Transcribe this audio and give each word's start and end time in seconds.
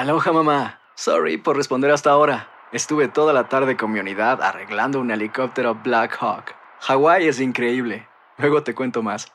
Aloha 0.00 0.32
mamá. 0.32 0.80
Sorry 0.94 1.36
por 1.36 1.58
responder 1.58 1.90
hasta 1.90 2.08
ahora. 2.08 2.48
Estuve 2.72 3.08
toda 3.08 3.34
la 3.34 3.50
tarde 3.50 3.76
con 3.76 3.92
mi 3.92 4.00
unidad 4.00 4.40
arreglando 4.40 4.98
un 4.98 5.10
helicóptero 5.10 5.74
Black 5.74 6.16
Hawk. 6.18 6.54
Hawái 6.80 7.28
es 7.28 7.38
increíble. 7.38 8.08
Luego 8.38 8.62
te 8.62 8.74
cuento 8.74 9.02
más. 9.02 9.30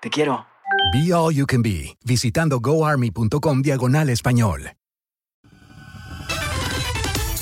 Te 0.00 0.08
quiero. 0.08 0.46
Be 0.94 1.12
All 1.12 1.34
You 1.34 1.44
Can 1.44 1.60
Be, 1.60 1.98
visitando 2.02 2.60
goarmy.com 2.60 3.60
diagonal 3.60 4.08
español. 4.08 4.72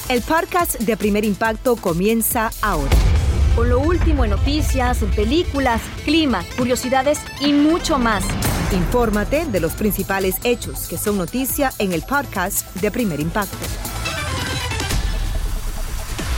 El 0.09 0.23
podcast 0.23 0.81
de 0.81 0.97
Primer 0.97 1.25
Impacto 1.25 1.77
comienza 1.77 2.51
ahora. 2.61 2.91
Con 3.55 3.69
lo 3.69 3.79
último 3.79 4.25
en 4.25 4.31
noticias, 4.31 4.99
películas, 5.15 5.81
clima, 6.05 6.43
curiosidades 6.59 7.21
y 7.41 7.53
mucho 7.53 8.01
más. 8.01 8.25
Infórmate 8.75 9.45
de 9.45 9.61
los 9.61 9.75
principales 9.75 10.35
hechos 10.43 10.89
que 10.89 10.99
son 10.99 11.17
noticia 11.17 11.71
en 11.79 11.93
el 11.93 12.03
podcast 12.03 12.75
de 12.75 12.91
Primer 12.91 13.21
Impacto. 13.21 13.57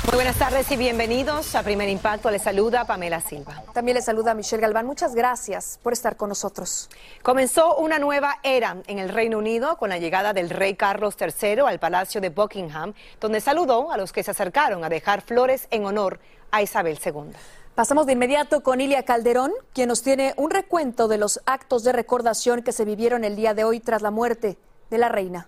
Muy 0.05 0.17
buenas 0.17 0.37
tardes 0.37 0.71
y 0.71 0.77
bienvenidos 0.77 1.55
a 1.55 1.63
Primer 1.63 1.89
Impacto. 1.89 2.31
Les 2.31 2.43
saluda 2.43 2.85
Pamela 2.85 3.23
Silva. 3.23 3.63
También 3.73 3.95
les 3.95 4.05
saluda 4.05 4.35
Michelle 4.35 4.61
Galván. 4.61 4.85
Muchas 4.85 5.15
gracias 5.15 5.81
por 5.83 5.95
estar 5.95 6.19
con 6.19 6.29
nosotros. 6.29 6.91
Comenzó 7.23 7.77
una 7.77 7.99
nueva 7.99 8.39
era 8.43 8.77
en 8.87 8.99
el 8.99 9.09
Reino 9.09 9.39
Unido 9.39 9.79
con 9.79 9.89
la 9.89 9.97
llegada 9.97 10.35
del 10.35 10.51
rey 10.51 10.75
Carlos 10.75 11.17
III 11.19 11.61
al 11.67 11.79
Palacio 11.79 12.21
de 12.21 12.29
Buckingham, 12.29 12.93
donde 13.19 13.41
saludó 13.41 13.91
a 13.91 13.97
los 13.97 14.13
que 14.13 14.23
se 14.23 14.33
acercaron 14.33 14.85
a 14.85 14.91
dejar 14.91 15.23
flores 15.23 15.69
en 15.71 15.87
honor 15.87 16.21
a 16.51 16.61
Isabel 16.61 16.99
II. 17.03 17.33
Pasamos 17.77 18.07
de 18.07 18.15
inmediato 18.15 18.63
con 18.63 18.81
Ilia 18.81 19.03
Calderón, 19.03 19.53
quien 19.75 19.89
nos 19.89 20.01
tiene 20.03 20.33
un 20.39 20.51
recuento 20.51 21.09
de 21.09 21.19
los 21.19 21.43
actos 21.45 21.85
de 21.85 21.93
recordación 21.93 22.63
que 22.63 22.73
se 22.73 22.87
vivieron 22.87 23.23
el 23.23 23.37
día 23.37 23.53
de 23.53 23.65
hoy 23.65 23.81
tras 23.81 24.01
la 24.01 24.11
muerte 24.11 24.57
de 24.89 24.97
la 24.97 25.11
reina. 25.11 25.47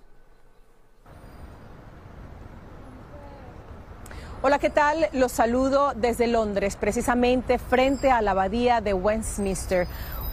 Hola, 4.42 4.58
¿qué 4.58 4.68
tal? 4.68 5.08
Los 5.14 5.32
saludo 5.32 5.94
desde 5.96 6.26
Londres, 6.26 6.76
precisamente 6.76 7.58
frente 7.58 8.10
a 8.10 8.20
la 8.20 8.32
abadía 8.32 8.82
de 8.82 8.92
Westminster, 8.92 9.86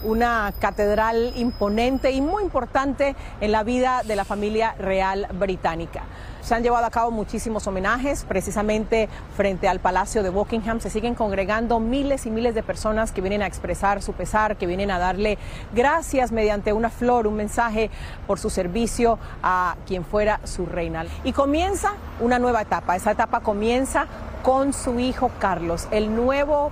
una 0.05 0.53
catedral 0.59 1.33
imponente 1.35 2.11
y 2.11 2.21
muy 2.21 2.43
importante 2.43 3.15
en 3.41 3.51
la 3.51 3.63
vida 3.63 4.03
de 4.05 4.15
la 4.15 4.23
familia 4.23 4.75
real 4.79 5.27
británica. 5.33 6.03
Se 6.41 6.53
han 6.53 6.61
llevado 6.61 6.85
a 6.85 6.91
cabo 6.91 7.09
muchísimos 7.09 7.65
homenajes, 7.65 8.23
precisamente 8.23 9.09
frente 9.35 9.67
al 9.67 9.79
Palacio 9.79 10.21
de 10.21 10.29
Buckingham. 10.29 10.79
Se 10.79 10.91
siguen 10.91 11.15
congregando 11.15 11.79
miles 11.79 12.27
y 12.27 12.29
miles 12.29 12.53
de 12.53 12.61
personas 12.61 13.11
que 13.11 13.21
vienen 13.21 13.41
a 13.41 13.47
expresar 13.47 14.03
su 14.03 14.13
pesar, 14.13 14.55
que 14.55 14.67
vienen 14.67 14.91
a 14.91 14.99
darle 14.99 15.39
gracias 15.73 16.31
mediante 16.31 16.71
una 16.71 16.91
flor, 16.91 17.25
un 17.25 17.33
mensaje 17.33 17.89
por 18.27 18.37
su 18.37 18.51
servicio 18.51 19.17
a 19.41 19.75
quien 19.87 20.05
fuera 20.05 20.39
su 20.43 20.67
reina. 20.67 21.05
Y 21.23 21.33
comienza 21.33 21.93
una 22.19 22.37
nueva 22.37 22.61
etapa. 22.61 22.95
Esa 22.95 23.09
etapa 23.09 23.39
comienza 23.39 24.05
con 24.43 24.71
su 24.71 24.99
hijo 24.99 25.31
Carlos, 25.39 25.87
el 25.89 26.15
nuevo 26.15 26.71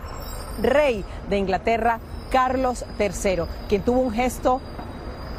rey 0.61 1.03
de 1.29 1.37
Inglaterra, 1.39 1.99
Carlos 2.33 2.83
III, 2.99 3.43
quien 3.69 3.83
tuvo 3.83 3.99
un 3.99 4.11
gesto 4.11 4.59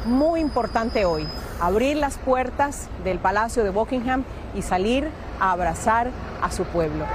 muy 0.05 0.39
importante 0.39 1.03
hoy, 1.03 1.27
abrir 1.59 1.97
las 1.97 2.17
puertas 2.17 2.87
del 3.03 3.19
Palacio 3.19 3.65
de 3.65 3.69
Buckingham 3.69 4.23
y 4.55 4.61
salir 4.61 5.09
a 5.41 5.51
abrazar 5.51 6.09
a 6.41 6.49
su 6.53 6.63
pueblo. 6.63 7.05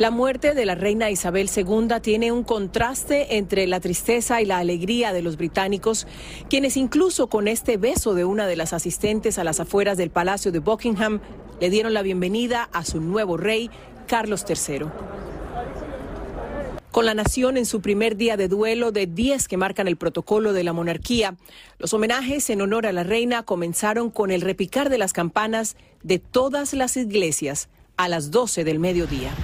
La 0.00 0.10
muerte 0.10 0.54
de 0.54 0.66
la 0.66 0.74
reina 0.74 1.08
Isabel 1.08 1.48
II 1.54 2.00
tiene 2.02 2.32
un 2.32 2.42
contraste 2.42 3.36
entre 3.36 3.68
la 3.68 3.78
tristeza 3.78 4.42
y 4.42 4.44
la 4.44 4.58
alegría 4.58 5.12
de 5.12 5.22
los 5.22 5.36
británicos, 5.36 6.08
quienes 6.50 6.76
incluso 6.76 7.28
con 7.28 7.46
este 7.46 7.76
beso 7.76 8.14
de 8.14 8.24
una 8.24 8.48
de 8.48 8.56
las 8.56 8.72
asistentes 8.72 9.38
a 9.38 9.44
las 9.44 9.60
afueras 9.60 9.96
del 9.96 10.10
Palacio 10.10 10.50
de 10.50 10.58
Buckingham 10.58 11.20
le 11.60 11.70
dieron 11.70 11.94
la 11.94 12.02
bienvenida 12.02 12.68
a 12.72 12.84
su 12.84 13.00
nuevo 13.00 13.36
rey, 13.36 13.70
Carlos 14.08 14.44
III 14.48 14.86
con 16.94 17.06
la 17.06 17.14
nación 17.14 17.56
en 17.56 17.66
su 17.66 17.80
primer 17.80 18.16
día 18.16 18.36
de 18.36 18.46
duelo 18.46 18.92
de 18.92 19.08
10 19.08 19.48
que 19.48 19.56
marcan 19.56 19.88
el 19.88 19.96
protocolo 19.96 20.52
de 20.52 20.62
la 20.62 20.72
monarquía. 20.72 21.34
Los 21.76 21.92
homenajes 21.92 22.48
en 22.50 22.60
honor 22.60 22.86
a 22.86 22.92
la 22.92 23.02
reina 23.02 23.42
comenzaron 23.42 24.10
con 24.10 24.30
el 24.30 24.40
repicar 24.40 24.90
de 24.90 24.98
las 24.98 25.12
campanas 25.12 25.76
de 26.04 26.20
todas 26.20 26.72
las 26.72 26.96
iglesias 26.96 27.68
a 27.96 28.08
las 28.08 28.30
12 28.30 28.62
del 28.62 28.78
mediodía. 28.78 29.34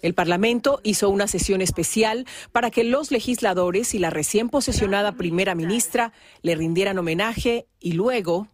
El 0.00 0.14
Parlamento 0.14 0.80
hizo 0.82 1.10
una 1.10 1.26
sesión 1.26 1.60
especial 1.60 2.24
para 2.50 2.70
que 2.70 2.82
los 2.82 3.10
legisladores 3.10 3.94
y 3.94 3.98
la 3.98 4.08
recién 4.08 4.48
posesionada 4.48 5.12
primera 5.12 5.54
ministra 5.54 6.14
le 6.40 6.54
rindieran 6.54 6.96
homenaje 6.96 7.66
y 7.80 7.92
luego 7.92 8.48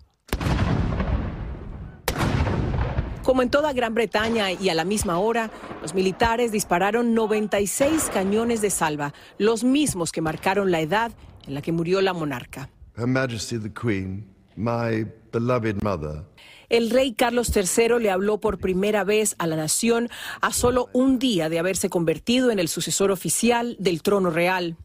Como 3.26 3.42
en 3.42 3.50
toda 3.50 3.72
Gran 3.72 3.92
Bretaña 3.92 4.52
y 4.52 4.68
a 4.68 4.74
la 4.76 4.84
misma 4.84 5.18
hora, 5.18 5.50
los 5.82 5.94
militares 5.94 6.52
dispararon 6.52 7.12
96 7.12 8.08
cañones 8.14 8.60
de 8.60 8.70
salva, 8.70 9.14
los 9.36 9.64
mismos 9.64 10.12
que 10.12 10.20
marcaron 10.20 10.70
la 10.70 10.80
edad 10.80 11.10
en 11.44 11.54
la 11.54 11.60
que 11.60 11.72
murió 11.72 12.00
la 12.02 12.12
monarca. 12.12 12.70
Her 12.96 13.08
Majesty 13.08 13.58
the 13.58 13.72
Queen, 13.72 14.28
my 14.54 15.04
beloved 15.32 15.82
mother, 15.82 16.22
el 16.68 16.88
rey 16.90 17.14
Carlos 17.14 17.50
III 17.54 17.98
le 17.98 18.12
habló 18.12 18.38
por 18.38 18.58
primera 18.58 19.02
vez 19.02 19.34
a 19.38 19.48
la 19.48 19.56
nación 19.56 20.08
a 20.40 20.52
solo 20.52 20.88
un 20.92 21.18
día 21.18 21.48
de 21.48 21.58
haberse 21.58 21.90
convertido 21.90 22.52
en 22.52 22.60
el 22.60 22.68
sucesor 22.68 23.10
oficial 23.10 23.74
del 23.80 24.02
trono 24.02 24.30
real. 24.30 24.76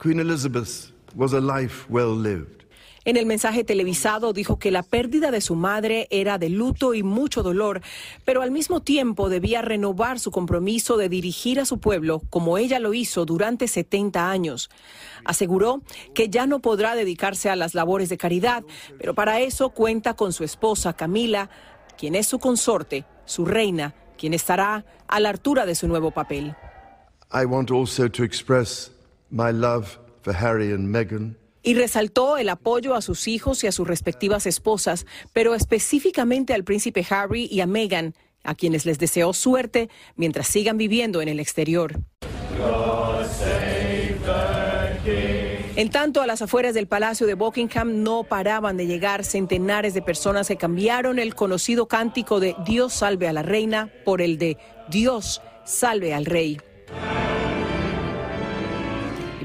Queen 0.00 0.20
Elizabeth 0.20 0.92
was 1.16 1.32
a 1.32 1.40
life 1.40 1.84
well 1.90 2.16
lived. 2.16 2.64
En 3.08 3.16
el 3.16 3.24
mensaje 3.24 3.64
televisado 3.64 4.34
dijo 4.34 4.58
que 4.58 4.70
la 4.70 4.82
pérdida 4.82 5.30
de 5.30 5.40
su 5.40 5.54
madre 5.54 6.08
era 6.10 6.36
de 6.36 6.50
luto 6.50 6.92
y 6.92 7.02
mucho 7.02 7.42
dolor, 7.42 7.80
pero 8.26 8.42
al 8.42 8.50
mismo 8.50 8.80
tiempo 8.80 9.30
debía 9.30 9.62
renovar 9.62 10.20
su 10.20 10.30
compromiso 10.30 10.98
de 10.98 11.08
dirigir 11.08 11.58
a 11.58 11.64
su 11.64 11.78
pueblo 11.80 12.20
como 12.28 12.58
ella 12.58 12.78
lo 12.78 12.92
hizo 12.92 13.24
durante 13.24 13.66
70 13.66 14.30
años. 14.30 14.68
Aseguró 15.24 15.80
que 16.14 16.28
ya 16.28 16.46
no 16.46 16.58
podrá 16.58 16.94
dedicarse 16.94 17.48
a 17.48 17.56
las 17.56 17.74
labores 17.74 18.10
de 18.10 18.18
caridad, 18.18 18.62
pero 18.98 19.14
para 19.14 19.40
eso 19.40 19.70
cuenta 19.70 20.12
con 20.12 20.34
su 20.34 20.44
esposa 20.44 20.92
Camila, 20.92 21.48
quien 21.96 22.14
es 22.14 22.26
su 22.26 22.38
consorte, 22.38 23.06
su 23.24 23.46
reina, 23.46 23.94
quien 24.18 24.34
estará 24.34 24.84
a 25.06 25.18
la 25.18 25.30
altura 25.30 25.64
de 25.64 25.74
su 25.76 25.88
nuevo 25.88 26.10
papel. 26.10 26.54
I 27.32 27.46
want 27.46 27.70
also 27.70 28.06
to 28.06 28.22
express 28.22 28.90
my 29.30 29.50
love 29.50 29.98
for 30.20 30.34
Harry 30.34 30.74
and 30.74 30.94
Meghan 30.94 31.37
y 31.62 31.74
resaltó 31.74 32.38
el 32.38 32.48
apoyo 32.48 32.94
a 32.94 33.02
sus 33.02 33.28
hijos 33.28 33.64
y 33.64 33.66
a 33.66 33.72
sus 33.72 33.86
respectivas 33.86 34.46
esposas, 34.46 35.06
pero 35.32 35.54
específicamente 35.54 36.54
al 36.54 36.64
príncipe 36.64 37.06
Harry 37.10 37.48
y 37.50 37.60
a 37.60 37.66
Meghan, 37.66 38.14
a 38.44 38.54
quienes 38.54 38.86
les 38.86 38.98
deseó 38.98 39.32
suerte 39.32 39.90
mientras 40.16 40.46
sigan 40.48 40.78
viviendo 40.78 41.20
en 41.20 41.28
el 41.28 41.40
exterior. 41.40 41.98
En 45.76 45.90
tanto, 45.90 46.22
a 46.22 46.26
las 46.26 46.42
afueras 46.42 46.74
del 46.74 46.88
Palacio 46.88 47.26
de 47.26 47.34
Buckingham 47.34 48.02
no 48.02 48.24
paraban 48.24 48.76
de 48.76 48.86
llegar 48.86 49.24
centenares 49.24 49.94
de 49.94 50.02
personas 50.02 50.48
que 50.48 50.56
cambiaron 50.56 51.20
el 51.20 51.36
conocido 51.36 51.86
cántico 51.86 52.40
de 52.40 52.56
Dios 52.66 52.94
salve 52.94 53.28
a 53.28 53.32
la 53.32 53.42
reina 53.42 53.92
por 54.04 54.20
el 54.20 54.38
de 54.38 54.58
Dios 54.88 55.40
salve 55.64 56.14
al 56.14 56.24
rey 56.24 56.58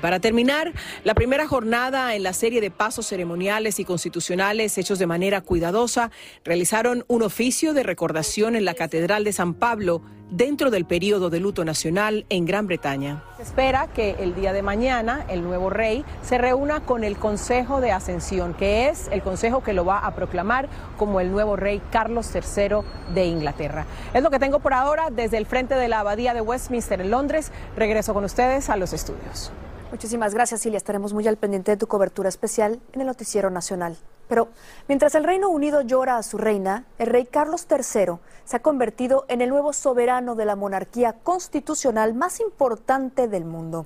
para 0.03 0.19
terminar, 0.19 0.73
la 1.05 1.13
primera 1.13 1.47
jornada 1.47 2.13
en 2.13 2.23
la 2.23 2.33
serie 2.33 2.59
de 2.59 2.69
pasos 2.69 3.07
ceremoniales 3.07 3.79
y 3.79 3.85
constitucionales 3.85 4.77
hechos 4.77 4.99
de 4.99 5.07
manera 5.07 5.39
cuidadosa 5.39 6.11
realizaron 6.43 7.05
un 7.07 7.23
oficio 7.23 7.73
de 7.73 7.83
recordación 7.83 8.57
en 8.57 8.65
la 8.65 8.73
Catedral 8.73 9.23
de 9.23 9.31
San 9.31 9.53
Pablo 9.53 10.01
dentro 10.29 10.71
del 10.71 10.83
periodo 10.83 11.29
de 11.29 11.39
luto 11.39 11.63
nacional 11.63 12.25
en 12.27 12.43
Gran 12.43 12.67
Bretaña. 12.67 13.23
Se 13.37 13.43
espera 13.43 13.87
que 13.87 14.17
el 14.19 14.35
día 14.35 14.51
de 14.51 14.61
mañana 14.61 15.25
el 15.29 15.41
nuevo 15.41 15.69
rey 15.69 16.03
se 16.21 16.37
reúna 16.37 16.81
con 16.81 17.05
el 17.05 17.15
Consejo 17.15 17.79
de 17.79 17.93
Ascensión, 17.93 18.55
que 18.55 18.89
es 18.89 19.07
el 19.13 19.21
consejo 19.21 19.63
que 19.63 19.71
lo 19.71 19.85
va 19.85 19.99
a 19.99 20.15
proclamar 20.15 20.67
como 20.97 21.21
el 21.21 21.31
nuevo 21.31 21.55
rey 21.55 21.81
Carlos 21.93 22.29
III 22.35 22.79
de 23.13 23.25
Inglaterra. 23.25 23.85
Es 24.13 24.21
lo 24.21 24.29
que 24.31 24.39
tengo 24.39 24.59
por 24.59 24.73
ahora 24.73 25.11
desde 25.11 25.37
el 25.37 25.45
frente 25.45 25.75
de 25.75 25.87
la 25.87 26.01
Abadía 26.01 26.33
de 26.33 26.41
Westminster 26.41 26.99
en 26.99 27.09
Londres. 27.09 27.53
Regreso 27.77 28.13
con 28.13 28.25
ustedes 28.25 28.69
a 28.69 28.75
los 28.75 28.91
estudios. 28.91 29.53
Muchísimas 29.93 30.33
gracias, 30.33 30.61
Silvia. 30.61 30.77
Estaremos 30.77 31.13
muy 31.13 31.27
al 31.27 31.37
pendiente 31.37 31.69
de 31.69 31.77
tu 31.77 31.85
cobertura 31.85 32.27
especial 32.27 32.79
en 32.93 33.01
el 33.01 33.05
Noticiero 33.05 33.51
Nacional. 33.51 33.95
Pero 34.27 34.47
mientras 34.87 35.13
el 35.13 35.23
Reino 35.23 35.49
Unido 35.49 35.81
llora 35.81 36.17
a 36.17 36.23
su 36.23 36.39
reina, 36.39 36.85
el 36.97 37.05
rey 37.05 37.27
Carlos 37.27 37.67
III 37.69 38.15
se 38.43 38.55
ha 38.55 38.61
convertido 38.63 39.25
en 39.27 39.41
el 39.41 39.51
nuevo 39.51 39.71
soberano 39.71 40.33
de 40.33 40.45
la 40.45 40.55
monarquía 40.55 41.13
constitucional 41.21 42.15
más 42.15 42.39
importante 42.39 43.27
del 43.27 43.45
mundo. 43.45 43.85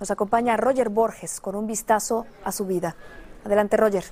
Nos 0.00 0.10
acompaña 0.10 0.56
Roger 0.56 0.88
Borges 0.88 1.40
con 1.40 1.54
un 1.54 1.68
vistazo 1.68 2.26
a 2.42 2.50
su 2.50 2.66
vida. 2.66 2.96
Adelante, 3.44 3.76
Roger. 3.76 4.02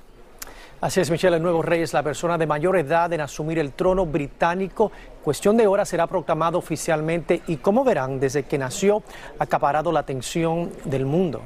Así 0.83 0.99
es, 0.99 1.09
Michelle, 1.09 1.37
el 1.37 1.41
nuevo 1.41 1.61
rey 1.61 1.81
es 1.81 1.93
la 1.93 2.03
persona 2.03 2.37
de 2.37 2.45
mayor 2.45 2.75
edad 2.75 3.13
en 3.13 3.21
asumir 3.21 3.57
el 3.57 3.71
trono 3.71 4.05
británico. 4.05 4.91
Cuestión 5.23 5.55
de 5.55 5.65
horas 5.65 5.87
será 5.87 6.07
proclamado 6.07 6.57
oficialmente 6.57 7.41
y, 7.47 7.55
como 7.55 7.85
verán, 7.85 8.19
desde 8.19 8.43
que 8.43 8.57
nació 8.57 9.01
ha 9.39 9.45
acaparado 9.45 9.93
la 9.93 10.01
atención 10.01 10.71
del 10.83 11.05
mundo. 11.05 11.41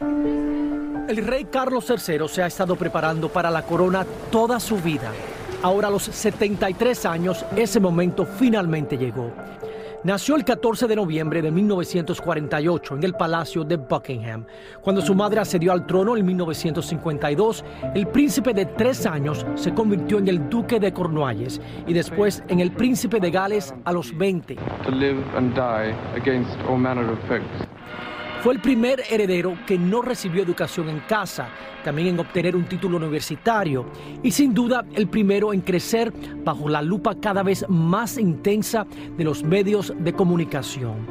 El 0.00 1.24
rey 1.24 1.44
Carlos 1.44 1.88
III 1.88 2.26
se 2.26 2.42
ha 2.42 2.48
estado 2.48 2.74
preparando 2.74 3.28
para 3.28 3.52
la 3.52 3.62
corona 3.62 4.04
toda 4.32 4.58
su 4.58 4.78
vida. 4.78 5.12
Ahora 5.62 5.86
a 5.86 5.90
los 5.92 6.02
73 6.02 7.06
años, 7.06 7.44
ese 7.54 7.78
momento 7.78 8.26
finalmente 8.26 8.98
llegó. 8.98 9.30
Nació 10.02 10.36
el 10.36 10.44
14 10.44 10.88
de 10.88 10.96
noviembre 10.96 11.42
de 11.42 11.50
1948 11.50 12.94
en 12.94 13.02
el 13.02 13.12
Palacio 13.12 13.64
de 13.64 13.76
Buckingham. 13.76 14.46
Cuando 14.80 15.02
su 15.02 15.14
madre 15.14 15.40
accedió 15.40 15.72
al 15.72 15.86
trono 15.86 16.16
en 16.16 16.24
1952, 16.24 17.62
el 17.94 18.06
príncipe 18.06 18.54
de 18.54 18.64
tres 18.64 19.04
años 19.04 19.44
se 19.56 19.74
convirtió 19.74 20.16
en 20.16 20.28
el 20.28 20.48
duque 20.48 20.80
de 20.80 20.94
Cornualles 20.94 21.60
y 21.86 21.92
después 21.92 22.42
en 22.48 22.60
el 22.60 22.72
príncipe 22.72 23.20
de 23.20 23.30
Gales 23.30 23.74
a 23.84 23.92
los 23.92 24.16
20. 24.16 24.56
Fue 28.42 28.54
el 28.54 28.60
primer 28.60 29.02
heredero 29.10 29.54
que 29.66 29.76
no 29.76 30.00
recibió 30.00 30.42
educación 30.42 30.88
en 30.88 31.00
casa, 31.00 31.50
también 31.84 32.08
en 32.08 32.20
obtener 32.20 32.56
un 32.56 32.64
título 32.64 32.96
universitario 32.96 33.84
y 34.22 34.30
sin 34.30 34.54
duda 34.54 34.86
el 34.94 35.08
primero 35.08 35.52
en 35.52 35.60
crecer 35.60 36.10
bajo 36.42 36.70
la 36.70 36.80
lupa 36.80 37.14
cada 37.20 37.42
vez 37.42 37.66
más 37.68 38.16
intensa 38.16 38.86
de 39.18 39.24
los 39.24 39.44
medios 39.44 39.92
de 39.98 40.14
comunicación. 40.14 41.06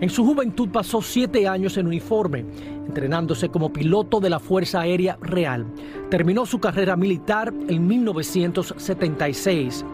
En 0.00 0.10
su 0.10 0.24
juventud 0.24 0.68
pasó 0.68 1.02
siete 1.02 1.48
años 1.48 1.76
en 1.76 1.88
uniforme, 1.88 2.44
entrenándose 2.86 3.48
como 3.48 3.72
piloto 3.72 4.20
de 4.20 4.30
la 4.30 4.38
Fuerza 4.38 4.82
Aérea 4.82 5.18
Real. 5.20 5.66
Terminó 6.08 6.46
su 6.46 6.60
carrera 6.60 6.94
militar 6.94 7.52
en 7.66 7.84
1976. 7.84 9.84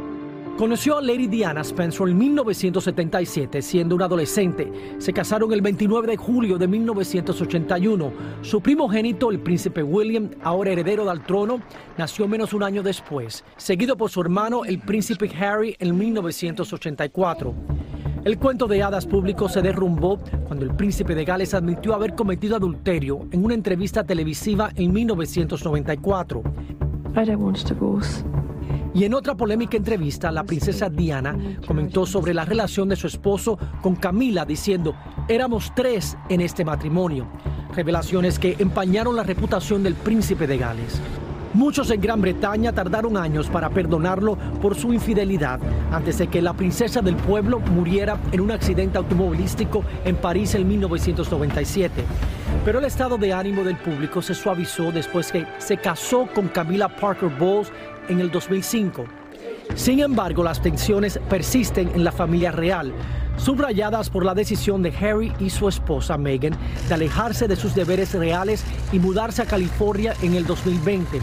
Conoció 0.57 0.97
a 0.97 1.03
Lady 1.03 1.27
Diana 1.27 1.61
Spencer 1.61 2.09
en 2.09 2.17
1977, 2.17 3.61
siendo 3.61 3.95
un 3.95 4.01
adolescente. 4.01 4.97
Se 4.97 5.13
casaron 5.13 5.53
el 5.53 5.61
29 5.61 6.07
de 6.07 6.17
julio 6.17 6.57
de 6.57 6.67
1981. 6.67 8.13
Su 8.41 8.63
primogénito, 8.63 9.31
el 9.31 9.41
príncipe 9.41 9.83
William, 9.83 10.31
ahora 10.43 10.73
heredero 10.73 11.05
del 11.05 11.21
trono, 11.21 11.61
nació 11.99 12.27
menos 12.27 12.55
un 12.55 12.63
año 12.63 12.83
después, 12.83 13.45
seguido 13.59 13.99
por 13.99 14.09
su 14.09 14.23
hermano, 14.23 14.65
el 14.65 14.79
príncipe 14.79 15.31
Harry, 15.39 15.77
en 15.79 15.99
1984. 15.99 17.53
El 18.25 18.39
cuento 18.39 18.67
de 18.67 18.83
hadas 18.83 19.05
público 19.05 19.51
se 19.51 19.61
derrumbó 19.61 20.19
cuando 20.47 20.65
el 20.65 20.75
príncipe 20.75 21.15
de 21.15 21.27
Gales 21.27 21.53
admitió 21.53 21.93
haber 21.93 22.15
cometido 22.15 22.57
adulterio 22.57 23.29
en 23.31 23.45
una 23.45 23.53
entrevista 23.53 24.05
televisiva 24.05 24.71
en 24.75 24.91
1994. 24.91 26.43
Y 28.97 29.05
en 29.05 29.13
otra 29.13 29.35
polémica 29.35 29.77
entrevista, 29.77 30.33
la 30.33 30.43
princesa 30.43 30.89
Diana 30.89 31.37
comentó 31.67 32.07
sobre 32.07 32.33
la 32.33 32.47
relación 32.47 32.89
de 32.89 32.97
su 32.97 33.07
esposo 33.07 33.59
con 33.83 33.95
Camila, 33.95 34.47
diciendo, 34.47 34.95
éramos 35.29 35.71
tres 35.77 36.17
en 36.31 36.41
este 36.41 36.65
matrimonio. 36.65 37.27
Revelaciones 37.75 38.39
que 38.39 38.57
empañaron 38.59 39.15
la 39.15 39.23
reputación 39.23 39.83
del 39.83 39.97
príncipe 39.97 40.47
de 40.47 40.57
Gales. 40.57 40.99
Muchos 41.53 41.91
en 41.91 42.01
Gran 42.01 42.23
Bretaña 42.23 42.73
tardaron 42.73 43.19
años 43.19 43.49
para 43.49 43.69
perdonarlo 43.69 44.37
por 44.63 44.75
su 44.75 44.95
infidelidad 44.95 45.61
antes 45.93 46.17
de 46.17 46.29
que 46.29 46.41
la 46.41 46.55
princesa 46.55 47.03
del 47.03 47.17
pueblo 47.17 47.61
muriera 47.61 48.19
en 48.33 48.41
un 48.41 48.51
accidente 48.51 48.97
automovilístico 48.97 49.85
en 50.07 50.17
París 50.17 50.55
en 50.55 50.69
1997. 50.69 52.03
Pero 52.65 52.79
el 52.79 52.85
estado 52.85 53.17
de 53.17 53.33
ánimo 53.33 53.63
del 53.63 53.77
público 53.77 54.21
se 54.23 54.35
suavizó 54.35 54.91
después 54.91 55.31
que 55.33 55.47
se 55.59 55.77
casó 55.77 56.27
con 56.35 56.49
Camila 56.49 56.89
Parker 56.89 57.31
Bowles 57.39 57.73
en 58.09 58.21
el 58.21 58.31
2005. 58.31 59.05
Sin 59.75 60.01
embargo, 60.01 60.43
las 60.43 60.63
tensiones 60.63 61.19
persisten 61.29 61.91
en 61.95 62.05
la 62.05 62.13
familia 62.13 62.53
real, 62.53 62.93
subrayadas 63.37 64.09
por 64.11 64.25
la 64.25 64.35
decisión 64.35 64.83
de 64.83 64.95
Harry 64.97 65.33
y 65.39 65.51
su 65.51 65.69
esposa 65.69 66.17
Meghan 66.17 66.57
de 66.89 66.95
alejarse 66.95 67.49
de 67.49 67.57
sus 67.57 67.75
deberes 67.75 68.15
reales 68.15 68.65
y 68.93 68.99
mudarse 68.99 69.43
a 69.43 69.47
California 69.47 70.15
en 70.23 70.35
el 70.35 70.47
2020. 70.47 71.21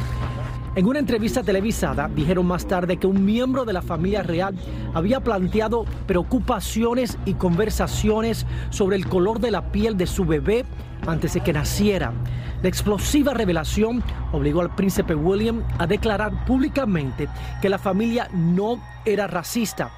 En 0.75 0.87
una 0.87 0.99
entrevista 0.99 1.43
televisada 1.43 2.09
dijeron 2.15 2.47
más 2.47 2.67
tarde 2.67 2.97
que 2.97 3.05
un 3.05 3.23
miembro 3.23 3.63
de 3.63 3.73
la 3.73 3.83
familia 3.83 4.23
real 4.23 4.55
había 4.95 5.19
planteado 5.19 5.85
preocupaciones 6.07 7.17
y 7.25 7.35
conversaciones 7.35 8.47
sobre 8.71 8.95
el 8.95 9.07
color 9.07 9.39
de 9.39 9.51
la 9.51 9.71
piel 9.71 9.97
de 9.97 10.07
su 10.07 10.25
bebé 10.25 10.65
antes 11.07 11.33
de 11.33 11.41
que 11.41 11.53
naciera. 11.53 12.13
La 12.61 12.69
explosiva 12.69 13.33
revelación 13.33 14.03
obligó 14.31 14.61
al 14.61 14.73
príncipe 14.75 15.15
William 15.15 15.63
a 15.77 15.85
declarar 15.85 16.45
públicamente 16.45 17.27
que 17.61 17.69
la 17.69 17.77
familia 17.77 18.29
no 18.33 18.81
era 19.05 19.27
racista. 19.27 19.91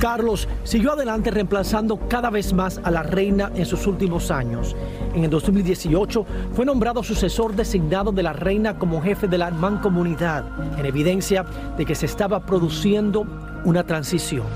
Carlos 0.00 0.48
siguió 0.64 0.92
adelante 0.92 1.30
reemplazando 1.30 1.98
cada 2.08 2.30
vez 2.30 2.52
más 2.52 2.80
a 2.84 2.90
la 2.90 3.02
reina 3.02 3.50
en 3.54 3.66
sus 3.66 3.86
últimos 3.86 4.30
años. 4.30 4.74
En 5.14 5.24
el 5.24 5.30
2018 5.30 6.26
fue 6.52 6.64
nombrado 6.64 7.02
sucesor 7.02 7.54
designado 7.54 8.10
de 8.10 8.22
la 8.22 8.32
reina 8.32 8.78
como 8.78 9.02
jefe 9.02 9.28
de 9.28 9.38
la 9.38 9.50
mancomunidad, 9.50 10.44
en 10.78 10.86
evidencia 10.86 11.44
de 11.76 11.84
que 11.84 11.94
se 11.94 12.06
estaba 12.06 12.44
produciendo 12.44 13.26
una 13.64 13.84
transición. 13.84 14.46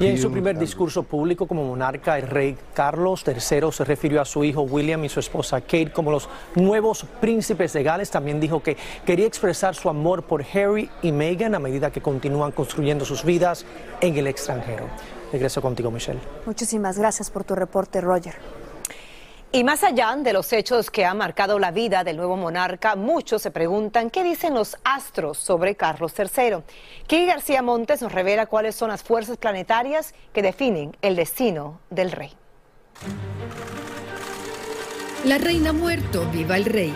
Y 0.00 0.06
en 0.06 0.18
su 0.18 0.30
primer 0.30 0.58
discurso 0.58 1.02
público 1.02 1.46
como 1.46 1.64
monarca, 1.64 2.18
el 2.18 2.26
rey 2.26 2.56
Carlos 2.74 3.24
III 3.26 3.72
se 3.72 3.84
refirió 3.84 4.20
a 4.20 4.24
su 4.24 4.44
hijo 4.44 4.62
William 4.62 5.04
y 5.04 5.08
su 5.08 5.20
esposa 5.20 5.60
Kate 5.60 5.92
como 5.92 6.10
los 6.10 6.28
nuevos 6.54 7.04
príncipes 7.20 7.72
de 7.72 7.82
Gales. 7.82 8.10
También 8.10 8.40
dijo 8.40 8.62
que 8.62 8.76
quería 9.04 9.26
expresar 9.26 9.74
su 9.74 9.88
amor 9.88 10.22
por 10.22 10.44
Harry 10.54 10.88
y 11.02 11.12
Meghan 11.12 11.54
a 11.54 11.58
medida 11.58 11.90
que 11.90 12.00
continúan 12.00 12.52
construyendo 12.52 13.04
sus 13.04 13.24
vidas 13.24 13.64
en 14.00 14.16
el 14.16 14.26
extranjero. 14.26 14.86
Regreso 15.32 15.60
contigo, 15.60 15.90
Michelle. 15.90 16.20
Muchísimas 16.46 16.98
gracias 16.98 17.30
por 17.30 17.44
tu 17.44 17.54
reporte, 17.54 18.00
Roger. 18.00 18.34
Y 19.50 19.64
más 19.64 19.82
allá 19.82 20.14
de 20.14 20.34
los 20.34 20.52
hechos 20.52 20.90
que 20.90 21.06
han 21.06 21.16
marcado 21.16 21.58
la 21.58 21.70
vida 21.70 22.04
del 22.04 22.18
nuevo 22.18 22.36
monarca, 22.36 22.96
muchos 22.96 23.40
se 23.40 23.50
preguntan 23.50 24.10
qué 24.10 24.22
dicen 24.22 24.52
los 24.52 24.76
astros 24.84 25.38
sobre 25.38 25.74
Carlos 25.74 26.12
III. 26.18 26.58
Kiki 27.06 27.24
García 27.24 27.62
Montes 27.62 28.02
nos 28.02 28.12
revela 28.12 28.44
cuáles 28.44 28.74
son 28.74 28.90
las 28.90 29.02
fuerzas 29.02 29.38
planetarias 29.38 30.14
que 30.34 30.42
definen 30.42 30.94
el 31.00 31.16
destino 31.16 31.80
del 31.88 32.12
rey. 32.12 32.34
La 35.24 35.38
reina 35.38 35.72
muerto, 35.72 36.26
viva 36.30 36.58
el 36.58 36.66
rey. 36.66 36.94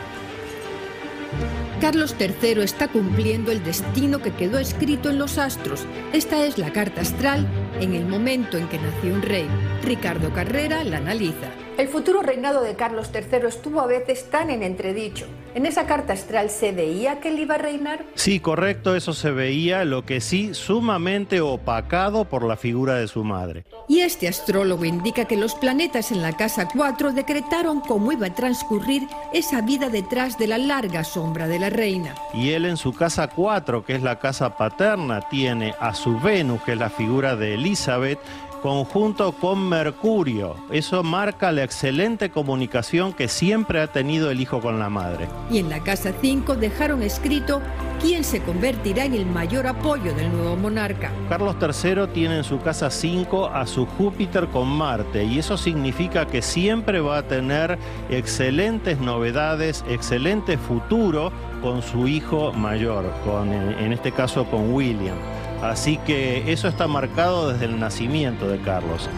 Carlos 1.80 2.14
III 2.20 2.62
está 2.62 2.86
cumpliendo 2.86 3.50
el 3.50 3.64
destino 3.64 4.20
que 4.20 4.32
quedó 4.32 4.58
escrito 4.58 5.08
en 5.08 5.18
los 5.18 5.38
astros. 5.38 5.86
Esta 6.12 6.44
es 6.44 6.58
la 6.58 6.72
carta 6.72 7.00
astral 7.00 7.48
en 7.80 7.94
el 7.94 8.06
momento 8.06 8.58
en 8.58 8.68
que 8.68 8.78
nació 8.78 9.14
un 9.14 9.22
rey. 9.22 9.48
Ricardo 9.82 10.32
Carrera 10.32 10.84
la 10.84 10.98
analiza. 10.98 11.48
El 11.82 11.88
futuro 11.88 12.22
reinado 12.22 12.62
de 12.62 12.76
Carlos 12.76 13.10
III 13.12 13.48
estuvo 13.48 13.80
a 13.80 13.88
veces 13.88 14.30
tan 14.30 14.50
en 14.50 14.62
entredicho. 14.62 15.26
¿En 15.52 15.66
esa 15.66 15.84
carta 15.84 16.12
astral 16.12 16.48
se 16.48 16.70
veía 16.70 17.18
que 17.18 17.30
él 17.30 17.40
iba 17.40 17.56
a 17.56 17.58
reinar? 17.58 18.04
Sí, 18.14 18.38
correcto, 18.38 18.94
eso 18.94 19.12
se 19.12 19.32
veía, 19.32 19.84
lo 19.84 20.06
que 20.06 20.20
sí, 20.20 20.54
sumamente 20.54 21.40
opacado 21.40 22.24
por 22.24 22.44
la 22.44 22.56
figura 22.56 22.94
de 22.94 23.08
su 23.08 23.24
madre. 23.24 23.64
Y 23.88 23.98
este 23.98 24.28
astrólogo 24.28 24.84
indica 24.84 25.24
que 25.24 25.36
los 25.36 25.56
planetas 25.56 26.12
en 26.12 26.22
la 26.22 26.36
casa 26.36 26.68
4 26.72 27.14
decretaron 27.14 27.80
cómo 27.80 28.12
iba 28.12 28.28
a 28.28 28.34
transcurrir 28.34 29.02
esa 29.32 29.60
vida 29.60 29.88
detrás 29.88 30.38
de 30.38 30.46
la 30.46 30.58
larga 30.58 31.02
sombra 31.02 31.48
de 31.48 31.58
la 31.58 31.68
reina. 31.68 32.14
Y 32.32 32.50
él 32.50 32.64
en 32.64 32.76
su 32.76 32.92
casa 32.94 33.26
4, 33.26 33.84
que 33.84 33.96
es 33.96 34.02
la 34.04 34.20
casa 34.20 34.56
paterna, 34.56 35.28
tiene 35.28 35.74
a 35.80 35.96
su 35.96 36.20
Venus, 36.20 36.62
que 36.62 36.74
es 36.74 36.78
la 36.78 36.90
figura 36.90 37.34
de 37.34 37.54
Elizabeth, 37.54 38.20
conjunto 38.62 39.32
con 39.32 39.68
Mercurio. 39.68 40.54
Eso 40.70 41.02
marca 41.02 41.50
la 41.50 41.64
excelente 41.64 42.30
comunicación 42.30 43.12
que 43.12 43.26
siempre 43.26 43.80
ha 43.80 43.88
tenido 43.88 44.30
el 44.30 44.40
hijo 44.40 44.60
con 44.60 44.78
la 44.78 44.88
madre. 44.88 45.28
Y 45.50 45.58
en 45.58 45.68
la 45.68 45.80
casa 45.80 46.12
5 46.20 46.54
dejaron 46.54 47.02
escrito 47.02 47.60
quién 48.00 48.24
se 48.24 48.40
convertirá 48.40 49.04
en 49.04 49.14
el 49.14 49.26
mayor 49.26 49.66
apoyo 49.66 50.14
del 50.14 50.32
nuevo 50.32 50.56
monarca. 50.56 51.10
Carlos 51.28 51.56
III 51.60 52.06
tiene 52.14 52.38
en 52.38 52.44
su 52.44 52.60
casa 52.60 52.90
5 52.90 53.46
a 53.46 53.66
su 53.66 53.84
Júpiter 53.84 54.46
con 54.48 54.68
Marte 54.68 55.24
y 55.24 55.40
eso 55.40 55.56
significa 55.56 56.26
que 56.26 56.40
siempre 56.40 57.00
va 57.00 57.18
a 57.18 57.22
tener 57.26 57.78
excelentes 58.10 58.98
novedades, 58.98 59.84
excelente 59.88 60.56
futuro 60.56 61.32
con 61.60 61.82
su 61.82 62.06
hijo 62.06 62.52
mayor, 62.52 63.12
con, 63.24 63.52
en 63.52 63.92
este 63.92 64.12
caso 64.12 64.44
con 64.44 64.72
William. 64.72 65.16
Así 65.62 65.96
que 65.98 66.52
eso 66.52 66.66
está 66.66 66.88
marcado 66.88 67.52
desde 67.52 67.66
el 67.66 67.78
nacimiento 67.78 68.48
de 68.48 68.58
Carlos. 68.60 69.08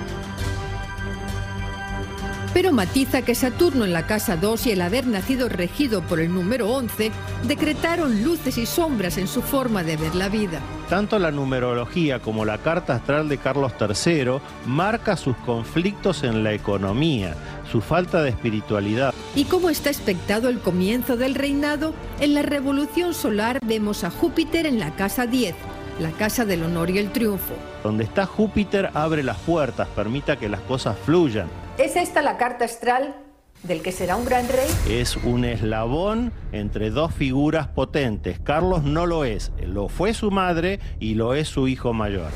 Pero 2.52 2.70
matiza 2.70 3.22
que 3.22 3.34
Saturno 3.34 3.84
en 3.84 3.92
la 3.92 4.06
casa 4.06 4.36
2 4.36 4.68
y 4.68 4.70
el 4.70 4.82
haber 4.82 5.08
nacido 5.08 5.48
regido 5.48 6.02
por 6.02 6.20
el 6.20 6.32
número 6.32 6.70
11 6.70 7.10
decretaron 7.48 8.22
luces 8.22 8.58
y 8.58 8.66
sombras 8.66 9.18
en 9.18 9.26
su 9.26 9.42
forma 9.42 9.82
de 9.82 9.96
ver 9.96 10.14
la 10.14 10.28
vida. 10.28 10.60
Tanto 10.88 11.18
la 11.18 11.32
numerología 11.32 12.20
como 12.20 12.44
la 12.44 12.58
carta 12.58 12.94
astral 12.94 13.28
de 13.28 13.38
Carlos 13.38 13.72
III 13.80 14.38
marca 14.66 15.16
sus 15.16 15.36
conflictos 15.38 16.22
en 16.22 16.44
la 16.44 16.52
economía, 16.52 17.34
su 17.72 17.80
falta 17.80 18.22
de 18.22 18.30
espiritualidad. 18.30 19.12
¿Y 19.34 19.46
cómo 19.46 19.68
está 19.68 19.90
expectado 19.90 20.48
el 20.48 20.60
comienzo 20.60 21.16
del 21.16 21.34
reinado? 21.34 21.92
En 22.20 22.34
la 22.34 22.42
revolución 22.42 23.14
solar 23.14 23.58
vemos 23.66 24.04
a 24.04 24.10
Júpiter 24.10 24.66
en 24.66 24.78
la 24.78 24.94
casa 24.94 25.26
10 25.26 25.56
la 25.98 26.10
casa 26.10 26.44
del 26.44 26.64
honor 26.64 26.90
y 26.90 26.98
el 26.98 27.10
triunfo. 27.10 27.54
Donde 27.82 28.04
está 28.04 28.26
Júpiter 28.26 28.90
abre 28.94 29.22
las 29.22 29.38
puertas, 29.38 29.88
permita 29.88 30.36
que 30.36 30.48
las 30.48 30.60
cosas 30.60 30.96
fluyan. 30.98 31.48
¿Es 31.78 31.96
esta 31.96 32.22
la 32.22 32.36
carta 32.36 32.64
astral 32.64 33.14
del 33.62 33.82
que 33.82 33.92
será 33.92 34.16
un 34.16 34.24
gran 34.24 34.48
rey? 34.48 34.68
Es 34.88 35.16
un 35.16 35.44
eslabón 35.44 36.32
entre 36.52 36.90
dos 36.90 37.14
figuras 37.14 37.68
potentes. 37.68 38.38
Carlos 38.40 38.82
no 38.82 39.06
lo 39.06 39.24
es, 39.24 39.52
lo 39.64 39.88
fue 39.88 40.14
su 40.14 40.30
madre 40.30 40.80
y 40.98 41.14
lo 41.14 41.34
es 41.34 41.48
su 41.48 41.68
hijo 41.68 41.92
mayor. 41.92 42.30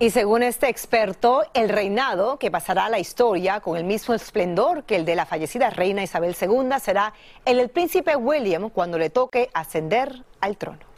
Y 0.00 0.10
según 0.10 0.42
este 0.42 0.68
experto, 0.68 1.44
el 1.54 1.68
reinado, 1.68 2.38
que 2.38 2.50
pasará 2.50 2.86
a 2.86 2.88
la 2.90 2.98
historia 2.98 3.60
con 3.60 3.76
el 3.76 3.84
mismo 3.84 4.12
esplendor 4.12 4.82
que 4.84 4.96
el 4.96 5.04
de 5.04 5.14
la 5.14 5.24
fallecida 5.24 5.70
reina 5.70 6.02
Isabel 6.02 6.36
II, 6.38 6.68
será 6.80 7.14
el 7.44 7.58
del 7.58 7.70
príncipe 7.70 8.16
William 8.16 8.70
cuando 8.70 8.98
le 8.98 9.08
toque 9.08 9.50
ascender 9.54 10.24
al 10.40 10.56
trono. 10.56 10.93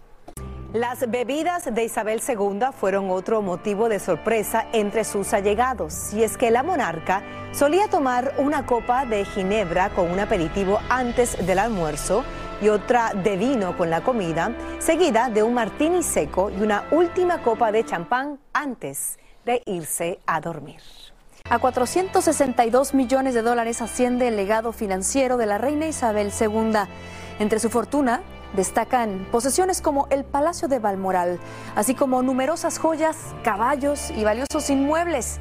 Las 0.76 1.08
bebidas 1.08 1.74
de 1.74 1.84
Isabel 1.84 2.20
II 2.28 2.66
fueron 2.78 3.08
otro 3.08 3.40
motivo 3.40 3.88
de 3.88 3.98
sorpresa 3.98 4.66
entre 4.74 5.04
sus 5.04 5.32
allegados, 5.32 6.12
y 6.12 6.22
es 6.22 6.36
que 6.36 6.50
la 6.50 6.62
monarca 6.62 7.22
solía 7.52 7.88
tomar 7.88 8.34
una 8.36 8.66
copa 8.66 9.06
de 9.06 9.24
ginebra 9.24 9.88
con 9.88 10.10
un 10.10 10.20
aperitivo 10.20 10.78
antes 10.90 11.46
del 11.46 11.60
almuerzo 11.60 12.24
y 12.60 12.68
otra 12.68 13.14
de 13.14 13.38
vino 13.38 13.74
con 13.78 13.88
la 13.88 14.02
comida, 14.02 14.54
seguida 14.78 15.30
de 15.30 15.42
un 15.42 15.54
martini 15.54 16.02
seco 16.02 16.50
y 16.50 16.60
una 16.60 16.84
última 16.90 17.40
copa 17.40 17.72
de 17.72 17.82
champán 17.82 18.38
antes 18.52 19.18
de 19.46 19.62
irse 19.64 20.18
a 20.26 20.42
dormir. 20.42 20.82
A 21.48 21.58
462 21.58 22.92
millones 22.92 23.32
de 23.32 23.40
dólares 23.40 23.80
asciende 23.80 24.28
el 24.28 24.36
legado 24.36 24.72
financiero 24.72 25.38
de 25.38 25.46
la 25.46 25.56
reina 25.56 25.86
Isabel 25.86 26.32
II. 26.38 26.80
Entre 27.38 27.60
su 27.60 27.70
fortuna, 27.70 28.20
Destacan 28.54 29.26
posesiones 29.32 29.82
como 29.82 30.06
el 30.10 30.24
Palacio 30.24 30.68
de 30.68 30.78
Balmoral, 30.78 31.38
así 31.74 31.94
como 31.94 32.22
numerosas 32.22 32.78
joyas, 32.78 33.16
caballos 33.42 34.10
y 34.10 34.24
valiosos 34.24 34.70
inmuebles. 34.70 35.40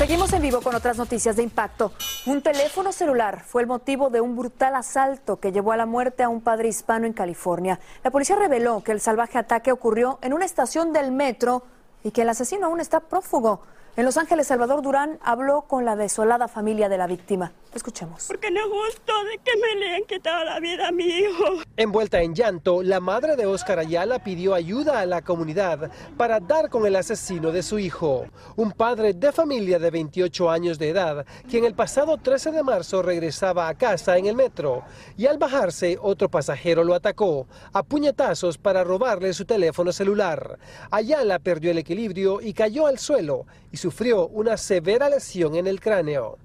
Seguimos 0.00 0.32
en 0.32 0.40
vivo 0.40 0.62
con 0.62 0.74
otras 0.74 0.96
noticias 0.96 1.36
de 1.36 1.42
impacto. 1.42 1.92
Un 2.24 2.40
teléfono 2.40 2.90
celular 2.90 3.44
fue 3.44 3.60
el 3.60 3.68
motivo 3.68 4.08
de 4.08 4.22
un 4.22 4.34
brutal 4.34 4.74
asalto 4.74 5.38
que 5.38 5.52
llevó 5.52 5.72
a 5.72 5.76
la 5.76 5.84
muerte 5.84 6.22
a 6.22 6.30
un 6.30 6.40
padre 6.40 6.68
hispano 6.68 7.06
en 7.06 7.12
California. 7.12 7.78
La 8.02 8.10
policía 8.10 8.36
reveló 8.36 8.82
que 8.82 8.92
el 8.92 9.00
salvaje 9.02 9.36
ataque 9.36 9.72
ocurrió 9.72 10.18
en 10.22 10.32
una 10.32 10.46
estación 10.46 10.94
del 10.94 11.12
metro 11.12 11.64
y 12.02 12.12
que 12.12 12.22
el 12.22 12.30
asesino 12.30 12.68
aún 12.68 12.80
está 12.80 13.00
prófugo. 13.00 13.60
En 13.96 14.04
Los 14.04 14.16
Ángeles, 14.16 14.46
Salvador 14.46 14.82
Durán 14.82 15.18
habló 15.20 15.62
con 15.62 15.84
la 15.84 15.96
desolada 15.96 16.46
familia 16.46 16.88
de 16.88 16.96
la 16.96 17.08
víctima. 17.08 17.52
Escuchemos. 17.74 18.26
Porque 18.26 18.50
no 18.50 18.68
gustó 18.68 19.12
de 19.24 19.38
que 19.44 19.52
me 19.56 19.80
le 19.80 19.94
han 19.94 20.02
quitado 20.04 20.44
la 20.44 20.58
vida 20.58 20.88
a 20.88 20.92
mi 20.92 21.04
hijo. 21.04 21.44
Envuelta 21.76 22.20
en 22.20 22.34
llanto, 22.34 22.82
la 22.82 22.98
madre 22.98 23.36
de 23.36 23.46
Oscar 23.46 23.78
Ayala 23.78 24.24
pidió 24.24 24.54
ayuda 24.54 24.98
a 24.98 25.06
la 25.06 25.22
comunidad 25.22 25.90
para 26.16 26.40
dar 26.40 26.68
con 26.68 26.84
el 26.86 26.96
asesino 26.96 27.52
de 27.52 27.62
su 27.62 27.78
hijo. 27.78 28.26
Un 28.56 28.72
padre 28.72 29.12
de 29.12 29.30
familia 29.30 29.78
de 29.78 29.90
28 29.90 30.50
años 30.50 30.78
de 30.78 30.88
edad, 30.88 31.24
quien 31.48 31.64
el 31.64 31.74
pasado 31.74 32.16
13 32.16 32.50
de 32.50 32.62
marzo 32.64 33.02
regresaba 33.02 33.68
a 33.68 33.74
casa 33.74 34.16
en 34.18 34.26
el 34.26 34.34
metro 34.34 34.82
y 35.16 35.26
al 35.26 35.38
bajarse 35.38 35.96
otro 36.00 36.28
pasajero 36.28 36.82
lo 36.82 36.94
atacó 36.94 37.46
a 37.72 37.84
puñetazos 37.84 38.58
para 38.58 38.82
robarle 38.82 39.32
su 39.32 39.44
teléfono 39.44 39.92
celular. 39.92 40.58
Ayala 40.90 41.38
perdió 41.38 41.70
el 41.70 41.78
equilibrio 41.78 42.40
y 42.40 42.52
cayó 42.52 42.86
al 42.86 42.98
suelo 42.98 43.46
y 43.72 43.76
sufrió 43.80 44.28
una 44.28 44.58
severa 44.58 45.08
lesión 45.08 45.54
en 45.54 45.66
el 45.66 45.80
cráneo. 45.80 46.38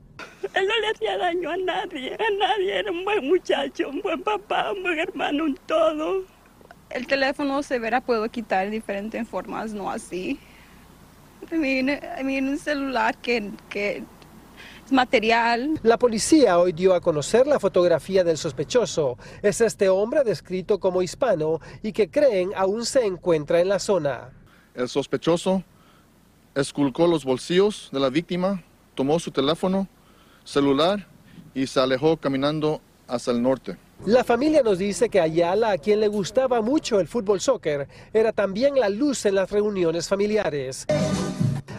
Él 0.53 0.65
no 0.65 0.79
le 0.79 0.87
hacía 0.87 1.17
daño 1.17 1.49
a 1.51 1.57
nadie, 1.57 2.13
a 2.13 2.37
nadie. 2.39 2.79
Era 2.79 2.91
un 2.91 3.03
buen 3.03 3.27
muchacho, 3.27 3.89
un 3.89 4.01
buen 4.01 4.21
papá, 4.23 4.71
un 4.71 4.81
buen 4.83 4.97
hermano, 4.97 5.43
un 5.43 5.59
todo. 5.65 6.23
El 6.89 7.05
teléfono 7.07 7.61
severa 7.61 7.99
puedo 7.99 8.29
quitar 8.29 8.65
de 8.65 8.71
diferentes 8.71 9.27
formas, 9.27 9.73
no 9.73 9.91
así. 9.91 10.39
También 11.49 12.47
un 12.47 12.57
celular 12.57 13.17
que, 13.17 13.51
que 13.69 14.03
es 14.85 14.91
material. 14.91 15.77
La 15.83 15.97
policía 15.97 16.57
hoy 16.57 16.71
dio 16.71 16.93
a 16.93 17.01
conocer 17.01 17.47
la 17.47 17.59
fotografía 17.59 18.23
del 18.23 18.37
sospechoso. 18.37 19.17
Es 19.41 19.59
este 19.59 19.89
hombre 19.89 20.23
descrito 20.23 20.79
como 20.79 21.01
hispano 21.01 21.59
y 21.83 21.91
que 21.91 22.09
creen 22.09 22.51
aún 22.55 22.85
se 22.85 23.05
encuentra 23.05 23.59
en 23.59 23.67
la 23.67 23.79
zona. 23.79 24.29
El 24.73 24.87
sospechoso 24.87 25.63
esculcó 26.55 27.05
los 27.05 27.25
bolsillos 27.25 27.89
de 27.91 27.99
la 27.99 28.09
víctima, 28.09 28.63
tomó 28.95 29.19
su 29.19 29.29
teléfono 29.29 29.87
celular 30.43 31.05
y 31.53 31.67
se 31.67 31.79
alejó 31.79 32.17
caminando 32.17 32.81
hacia 33.07 33.31
el 33.33 33.41
norte. 33.41 33.77
La 34.05 34.23
familia 34.23 34.61
nos 34.61 34.77
dice 34.77 35.09
que 35.09 35.19
Ayala, 35.19 35.71
a 35.71 35.77
quien 35.77 35.99
le 35.99 36.07
gustaba 36.07 36.61
mucho 36.61 36.99
el 36.99 37.07
fútbol 37.07 37.39
soccer, 37.39 37.87
era 38.13 38.31
también 38.31 38.75
la 38.75 38.89
luz 38.89 39.25
en 39.25 39.35
las 39.35 39.51
reuniones 39.51 40.07
familiares. 40.07 40.85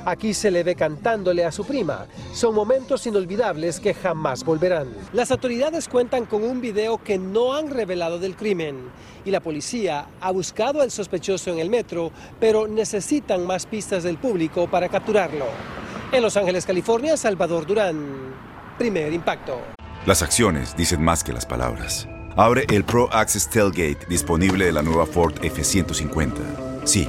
Aquí 0.06 0.34
se 0.34 0.52
le 0.52 0.62
ve 0.62 0.76
cantándole 0.76 1.44
a 1.44 1.50
su 1.50 1.64
prima. 1.64 2.06
Son 2.32 2.54
momentos 2.54 3.08
inolvidables 3.08 3.80
que 3.80 3.92
jamás 3.92 4.44
volverán. 4.44 4.86
Las 5.12 5.32
autoridades 5.32 5.88
cuentan 5.88 6.26
con 6.26 6.44
un 6.44 6.60
video 6.60 7.02
que 7.02 7.18
no 7.18 7.54
han 7.54 7.70
revelado 7.70 8.20
del 8.20 8.36
crimen 8.36 8.88
y 9.24 9.32
la 9.32 9.40
policía 9.40 10.06
ha 10.20 10.30
buscado 10.30 10.80
al 10.80 10.92
sospechoso 10.92 11.50
en 11.50 11.58
el 11.58 11.70
metro, 11.70 12.12
pero 12.38 12.68
necesitan 12.68 13.44
más 13.44 13.66
pistas 13.66 14.04
del 14.04 14.16
público 14.16 14.70
para 14.70 14.88
capturarlo. 14.88 15.46
En 16.12 16.22
Los 16.22 16.36
Ángeles, 16.36 16.64
California, 16.64 17.16
Salvador 17.16 17.66
Durán. 17.66 18.32
Primer 18.78 19.12
impacto. 19.12 19.58
Las 20.06 20.22
acciones 20.22 20.76
dicen 20.76 21.02
más 21.02 21.24
que 21.24 21.32
las 21.32 21.46
palabras. 21.46 22.06
Abre 22.36 22.64
el 22.70 22.84
Pro 22.84 23.12
Access 23.12 23.50
Tailgate 23.50 24.06
disponible 24.08 24.66
de 24.66 24.72
la 24.72 24.82
nueva 24.82 25.04
Ford 25.04 25.34
F-150. 25.42 26.84
Sí, 26.84 27.08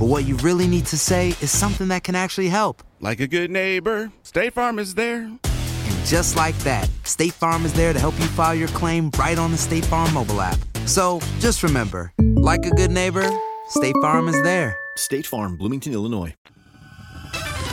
But 0.00 0.08
what 0.08 0.24
you 0.24 0.38
really 0.38 0.66
need 0.66 0.86
to 0.86 0.96
say 0.96 1.34
is 1.42 1.50
something 1.50 1.88
that 1.88 2.04
can 2.04 2.14
actually 2.14 2.48
help. 2.48 2.82
Like 3.00 3.20
a 3.20 3.26
good 3.26 3.50
neighbor, 3.50 4.10
State 4.22 4.54
Farm 4.54 4.78
is 4.78 4.94
there. 4.94 5.24
And 5.24 6.06
just 6.06 6.36
like 6.36 6.56
that, 6.60 6.88
State 7.04 7.34
Farm 7.34 7.66
is 7.66 7.74
there 7.74 7.92
to 7.92 7.98
help 7.98 8.18
you 8.18 8.24
file 8.24 8.54
your 8.54 8.68
claim 8.68 9.10
right 9.18 9.36
on 9.36 9.50
the 9.50 9.58
State 9.58 9.84
Farm 9.84 10.10
mobile 10.14 10.40
app. 10.40 10.56
So 10.86 11.20
just 11.38 11.62
remember, 11.62 12.14
like 12.18 12.64
a 12.64 12.70
good 12.70 12.90
neighbor, 12.90 13.28
State 13.68 13.94
Farm 14.00 14.26
is 14.28 14.42
there. 14.42 14.74
State 14.96 15.26
Farm, 15.26 15.58
Bloomington, 15.58 15.92
Illinois. 15.92 16.34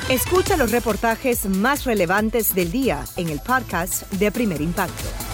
Escucha 0.09 0.57
los 0.57 0.71
reportajes 0.71 1.45
más 1.45 1.85
relevantes 1.85 2.53
del 2.53 2.73
día 2.73 3.05
en 3.15 3.29
el 3.29 3.39
podcast 3.39 4.03
de 4.11 4.33
Primer 4.33 4.61
Impacto. 4.61 5.26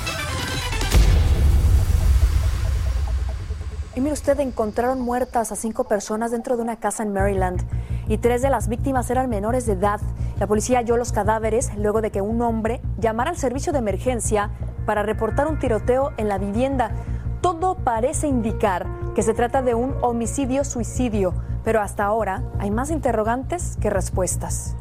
Y 3.95 4.01
mire 4.01 4.13
usted, 4.13 4.39
encontraron 4.39 5.01
muertas 5.01 5.51
a 5.51 5.55
cinco 5.55 5.83
personas 5.83 6.31
dentro 6.31 6.57
de 6.57 6.63
una 6.63 6.77
casa 6.77 7.03
en 7.03 7.13
Maryland 7.13 7.61
y 8.07 8.17
tres 8.17 8.41
de 8.41 8.49
las 8.49 8.67
víctimas 8.67 9.09
eran 9.11 9.29
menores 9.29 9.67
de 9.67 9.73
edad. 9.73 10.01
La 10.39 10.47
policía 10.47 10.79
halló 10.79 10.97
los 10.97 11.11
cadáveres 11.11 11.69
luego 11.77 12.01
de 12.01 12.11
que 12.11 12.21
un 12.21 12.41
hombre 12.41 12.81
llamara 12.97 13.29
al 13.29 13.37
servicio 13.37 13.71
de 13.71 13.79
emergencia 13.79 14.49
para 14.87 15.03
reportar 15.03 15.47
un 15.47 15.59
tiroteo 15.59 16.11
en 16.17 16.27
la 16.27 16.39
vivienda. 16.39 16.91
Todo 17.41 17.75
parece 17.75 18.27
indicar 18.27 18.87
que 19.13 19.21
se 19.21 19.35
trata 19.35 19.61
de 19.61 19.75
un 19.75 19.95
homicidio-suicidio, 20.01 21.35
pero 21.63 21.79
hasta 21.79 22.03
ahora 22.03 22.43
hay 22.57 22.71
más 22.71 22.89
interrogantes 22.89 23.77
que 23.79 23.91
respuestas. 23.91 24.75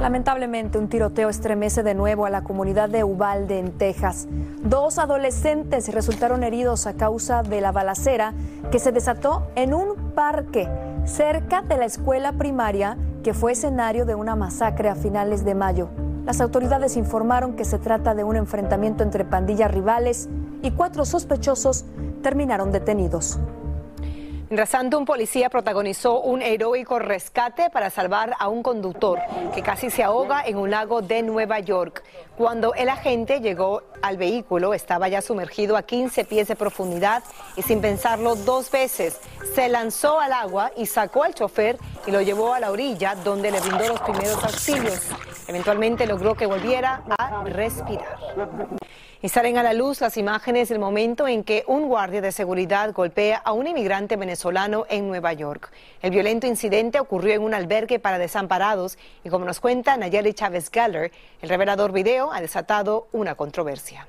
Lamentablemente, 0.00 0.78
un 0.78 0.88
tiroteo 0.88 1.28
estremece 1.28 1.82
de 1.82 1.94
nuevo 1.94 2.26
a 2.26 2.30
la 2.30 2.44
comunidad 2.44 2.88
de 2.88 3.04
Uvalde, 3.04 3.58
en 3.58 3.72
Texas. 3.72 4.26
Dos 4.62 4.98
adolescentes 4.98 5.92
resultaron 5.92 6.42
heridos 6.42 6.86
a 6.86 6.94
causa 6.94 7.42
de 7.42 7.60
la 7.60 7.72
balacera 7.72 8.34
que 8.70 8.78
se 8.78 8.92
desató 8.92 9.46
en 9.54 9.72
un 9.72 10.12
parque 10.14 10.68
cerca 11.04 11.62
de 11.62 11.76
la 11.76 11.84
escuela 11.84 12.32
primaria 12.32 12.96
que 13.22 13.34
fue 13.34 13.52
escenario 13.52 14.04
de 14.04 14.14
una 14.14 14.36
masacre 14.36 14.88
a 14.88 14.94
finales 14.94 15.44
de 15.44 15.54
mayo. 15.54 15.88
Las 16.26 16.40
autoridades 16.40 16.96
informaron 16.96 17.54
que 17.54 17.64
se 17.64 17.78
trata 17.78 18.14
de 18.14 18.24
un 18.24 18.36
enfrentamiento 18.36 19.02
entre 19.02 19.24
pandillas 19.24 19.70
rivales 19.70 20.28
y 20.62 20.70
cuatro 20.70 21.04
sospechosos 21.04 21.84
terminaron 22.22 22.72
detenidos. 22.72 23.38
Mientras 24.50 24.74
un 24.94 25.06
policía 25.06 25.48
protagonizó 25.48 26.20
un 26.20 26.42
heroico 26.42 26.98
rescate 26.98 27.70
para 27.70 27.88
salvar 27.88 28.34
a 28.38 28.48
un 28.48 28.62
conductor 28.62 29.18
que 29.54 29.62
casi 29.62 29.88
se 29.90 30.02
ahoga 30.02 30.44
en 30.44 30.58
un 30.58 30.70
lago 30.70 31.00
de 31.00 31.22
Nueva 31.22 31.60
York. 31.60 32.02
Cuando 32.36 32.74
el 32.74 32.90
agente 32.90 33.40
llegó 33.40 33.82
al 34.02 34.18
vehículo, 34.18 34.74
estaba 34.74 35.08
ya 35.08 35.22
sumergido 35.22 35.76
a 35.78 35.82
15 35.82 36.26
pies 36.26 36.48
de 36.48 36.56
profundidad 36.56 37.22
y 37.56 37.62
sin 37.62 37.80
pensarlo 37.80 38.36
dos 38.36 38.70
veces, 38.70 39.18
se 39.54 39.68
lanzó 39.68 40.20
al 40.20 40.32
agua 40.32 40.72
y 40.76 40.86
sacó 40.86 41.24
al 41.24 41.34
chofer 41.34 41.78
y 42.06 42.10
lo 42.10 42.20
llevó 42.20 42.52
a 42.52 42.60
la 42.60 42.70
orilla 42.70 43.14
donde 43.14 43.50
le 43.50 43.60
brindó 43.60 43.88
los 43.88 44.00
primeros 44.02 44.44
auxilios. 44.44 45.00
Eventualmente 45.48 46.06
logró 46.06 46.34
que 46.34 46.46
volviera 46.46 47.02
a 47.18 47.44
respirar. 47.44 48.18
Y 49.24 49.30
salen 49.30 49.56
a 49.56 49.62
la 49.62 49.72
luz 49.72 50.02
las 50.02 50.18
imágenes 50.18 50.68
del 50.68 50.78
momento 50.78 51.26
en 51.26 51.44
que 51.44 51.64
un 51.66 51.88
guardia 51.88 52.20
de 52.20 52.30
seguridad 52.30 52.92
golpea 52.92 53.38
a 53.38 53.52
un 53.52 53.66
inmigrante 53.66 54.16
venezolano 54.16 54.84
en 54.90 55.08
Nueva 55.08 55.32
York. 55.32 55.70
El 56.02 56.10
violento 56.10 56.46
incidente 56.46 57.00
ocurrió 57.00 57.32
en 57.32 57.40
un 57.40 57.54
albergue 57.54 57.98
para 57.98 58.18
desamparados 58.18 58.98
y 59.24 59.30
como 59.30 59.46
nos 59.46 59.60
cuenta 59.60 59.96
Nayeli 59.96 60.34
Chávez 60.34 60.70
Galler, 60.70 61.10
el 61.40 61.48
revelador 61.48 61.92
video 61.92 62.34
ha 62.34 62.42
desatado 62.42 63.06
una 63.12 63.34
controversia. 63.34 64.06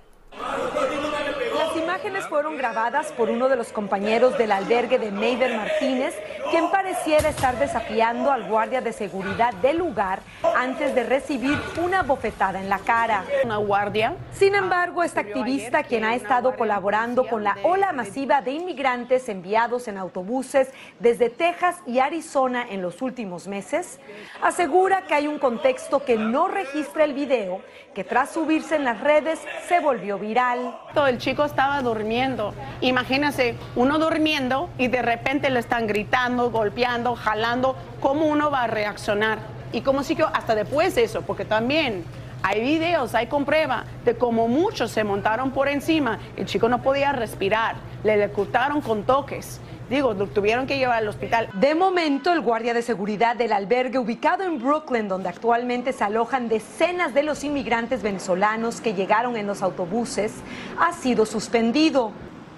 Imágenes 2.25 2.29
fueron 2.29 2.57
grabadas 2.57 3.11
por 3.11 3.29
uno 3.29 3.49
de 3.49 3.55
los 3.55 3.71
compañeros 3.71 4.37
del 4.37 4.51
albergue 4.51 4.97
de 4.97 5.11
Neider 5.11 5.55
Martínez, 5.55 6.15
quien 6.49 6.69
pareciera 6.69 7.29
estar 7.29 7.57
desafiando 7.57 8.31
al 8.31 8.47
guardia 8.47 8.81
de 8.81 8.93
seguridad 8.93 9.53
del 9.55 9.77
lugar 9.77 10.21
antes 10.55 10.95
de 10.95 11.03
recibir 11.03 11.57
una 11.83 12.03
bofetada 12.03 12.59
en 12.59 12.69
la 12.69 12.79
cara. 12.79 13.23
Una 13.43 13.57
guardia. 13.57 14.15
Sin 14.31 14.55
embargo, 14.55 15.03
esta 15.03 15.21
activista, 15.21 15.83
quien 15.83 16.03
ha 16.03 16.15
estado 16.15 16.55
colaborando 16.55 17.27
con 17.27 17.43
la 17.43 17.57
ola 17.63 17.91
masiva 17.91 18.41
de 18.41 18.51
inmigrantes 18.51 19.29
enviados 19.29 19.87
en 19.87 19.97
autobuses 19.97 20.71
desde 20.99 21.29
Texas 21.29 21.77
y 21.85 21.99
Arizona 21.99 22.65
en 22.69 22.81
los 22.81 23.01
últimos 23.01 23.47
meses, 23.47 23.99
asegura 24.41 25.03
que 25.03 25.13
hay 25.13 25.27
un 25.27 25.39
contexto 25.39 26.03
que 26.03 26.15
no 26.15 26.47
registra 26.47 27.03
el 27.03 27.13
video, 27.13 27.61
que 27.93 28.03
tras 28.03 28.31
subirse 28.31 28.75
en 28.75 28.83
las 28.83 29.01
redes 29.01 29.39
se 29.67 29.79
volvió 29.79 30.17
viral. 30.17 30.77
Todo 30.93 31.07
el 31.07 31.17
chico 31.17 31.45
estaba 31.45 31.81
durmiendo. 32.15 32.53
Imagínense, 32.79 33.55
uno 33.75 33.99
durmiendo 33.99 34.69
y 34.77 34.87
de 34.87 35.01
repente 35.01 35.49
le 35.49 35.59
están 35.59 35.85
gritando, 35.85 36.49
golpeando, 36.49 37.13
jalando. 37.15 37.75
¿Cómo 37.99 38.25
uno 38.27 38.49
va 38.49 38.63
a 38.63 38.67
reaccionar? 38.67 39.39
Y 39.73 39.81
cómo 39.81 40.01
siguió 40.03 40.29
hasta 40.33 40.55
después 40.55 40.95
de 40.95 41.03
eso, 41.03 41.23
porque 41.23 41.43
también 41.43 42.05
hay 42.41 42.61
videos, 42.61 43.15
hay 43.15 43.27
comprueba 43.27 43.83
de 44.05 44.15
cómo 44.15 44.47
muchos 44.47 44.91
se 44.91 45.03
montaron 45.03 45.51
por 45.51 45.67
encima. 45.67 46.19
El 46.37 46.45
chico 46.45 46.69
no 46.69 46.81
podía 46.81 47.11
respirar, 47.11 47.75
le 48.05 48.13
electrocutaron 48.13 48.79
con 48.79 49.03
toques. 49.03 49.59
Digo, 49.89 50.15
lo 50.15 50.25
tuvieron 50.25 50.65
que 50.65 50.79
llevar 50.79 50.97
al 50.97 51.07
hospital. 51.07 51.47
De 51.53 51.75
momento, 51.75 52.33
el 52.33 52.41
guardia 52.41 52.73
de 52.73 52.81
seguridad 52.81 53.35
del 53.35 53.53
albergue 53.53 53.99
ubicado 53.99 54.43
en 54.43 54.59
Brooklyn, 54.59 55.07
donde 55.07 55.29
actualmente 55.29 55.93
se 55.93 56.03
alojan 56.03 56.49
decenas 56.49 57.13
de 57.13 57.21
los 57.21 57.43
inmigrantes 57.43 58.01
venezolanos 58.01 58.81
que 58.81 58.95
llegaron 58.95 59.37
en 59.37 59.45
los 59.45 59.61
autobuses, 59.61 60.33
ha 60.79 60.91
sido 60.93 61.27
suspendido. 61.27 62.11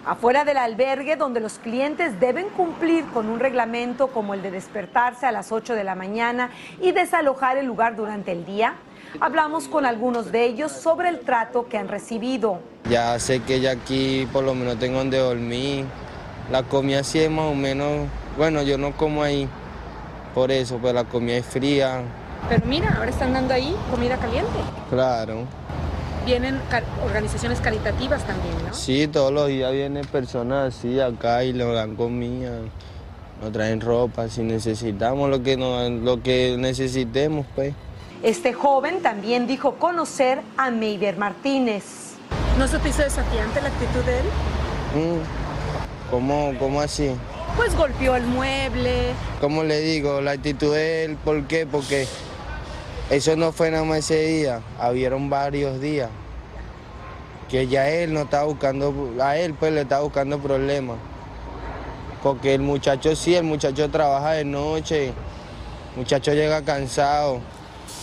Afuera 0.05 0.45
del 0.45 0.55
albergue, 0.55 1.17
donde 1.17 1.41
los 1.41 1.59
clientes 1.59 2.17
deben 2.17 2.47
cumplir 2.47 3.03
con 3.07 3.27
un 3.27 3.41
reglamento 3.41 4.07
como 4.07 4.33
el 4.33 4.41
de 4.41 4.51
despertarse 4.51 5.25
a 5.25 5.33
las 5.33 5.51
8 5.51 5.75
de 5.75 5.83
la 5.83 5.95
mañana 5.95 6.49
y 6.81 6.93
desalojar 6.93 7.57
el 7.57 7.65
lugar 7.65 7.97
durante 7.97 8.31
el 8.31 8.45
día, 8.45 8.75
hablamos 9.19 9.67
con 9.67 9.85
algunos 9.85 10.31
de 10.31 10.45
ellos 10.45 10.71
sobre 10.71 11.09
el 11.09 11.19
trato 11.19 11.67
que 11.67 11.77
han 11.77 11.89
recibido. 11.89 12.59
Ya 12.89 13.19
sé 13.19 13.41
que 13.41 13.59
ya 13.59 13.71
aquí 13.71 14.25
por 14.31 14.45
lo 14.45 14.55
menos 14.55 14.79
tengo 14.79 14.99
donde 14.99 15.17
dormir. 15.17 15.83
La 16.51 16.63
comida 16.63 17.03
sí 17.03 17.19
es 17.19 17.29
más 17.29 17.51
o 17.51 17.55
menos, 17.55 18.07
bueno, 18.37 18.61
yo 18.61 18.77
no 18.77 18.95
como 18.95 19.21
ahí 19.21 19.49
por 20.33 20.51
eso, 20.51 20.77
pues 20.77 20.93
la 20.93 21.03
comida 21.03 21.37
es 21.37 21.45
fría. 21.45 22.01
Pero 22.47 22.65
mira, 22.65 22.95
ahora 22.97 23.09
están 23.09 23.33
dando 23.33 23.53
ahí 23.53 23.75
comida 23.91 24.17
caliente. 24.17 24.51
Claro. 24.89 25.45
Vienen 26.25 26.59
organizaciones 27.05 27.59
caritativas 27.59 28.23
también, 28.23 28.55
¿no? 28.65 28.73
Sí, 28.73 29.07
todos 29.07 29.31
los 29.31 29.47
días 29.47 29.71
vienen 29.71 30.05
personas 30.05 30.75
así 30.75 30.99
acá 30.99 31.43
y 31.43 31.53
nos 31.53 31.73
dan 31.73 31.95
comida, 31.95 32.51
nos 33.41 33.51
traen 33.51 33.81
ropa, 33.81 34.29
si 34.29 34.43
necesitamos 34.43 35.29
lo 35.29 35.41
que, 35.43 35.57
lo 35.57 36.21
que 36.21 36.55
necesitemos, 36.57 37.45
pues. 37.55 37.73
Este 38.23 38.53
joven 38.53 39.01
también 39.01 39.47
dijo 39.47 39.75
conocer 39.75 40.41
a 40.57 40.71
Meider 40.71 41.17
Martínez. 41.17 42.13
¿No 42.57 42.67
se 42.67 42.79
te 42.79 42.89
hizo 42.89 43.03
desafiante 43.03 43.61
la 43.61 43.67
actitud 43.67 44.03
de 44.03 44.19
él? 44.19 44.25
Mm. 44.95 45.46
¿Cómo, 46.09 46.53
¿Cómo 46.57 46.79
así? 46.79 47.11
Pues 47.57 47.75
golpeó 47.75 48.15
el 48.15 48.25
mueble. 48.25 49.13
¿Cómo 49.41 49.63
le 49.63 49.81
digo? 49.81 50.21
La 50.21 50.31
actitud 50.31 50.73
de 50.73 51.05
él, 51.05 51.17
¿por 51.17 51.45
qué? 51.47 51.65
Porque 51.65 52.07
eso 53.09 53.35
no 53.35 53.51
fue 53.51 53.71
nada 53.71 53.83
más 53.83 53.99
ese 53.99 54.25
día, 54.25 54.61
habieron 54.79 55.29
varios 55.29 55.81
días. 55.81 56.09
Que 57.49 57.67
ya 57.67 57.89
él 57.89 58.13
no 58.13 58.21
estaba 58.21 58.43
buscando, 58.45 59.13
a 59.21 59.37
él 59.37 59.53
pues 59.53 59.73
le 59.73 59.81
estaba 59.81 60.03
buscando 60.03 60.39
problemas. 60.39 60.97
Porque 62.23 62.53
el 62.53 62.61
muchacho 62.61 63.15
sí, 63.15 63.35
el 63.35 63.43
muchacho 63.43 63.89
trabaja 63.89 64.31
de 64.31 64.45
noche, 64.45 65.07
el 65.07 65.13
muchacho 65.97 66.33
llega 66.33 66.61
cansado. 66.61 67.39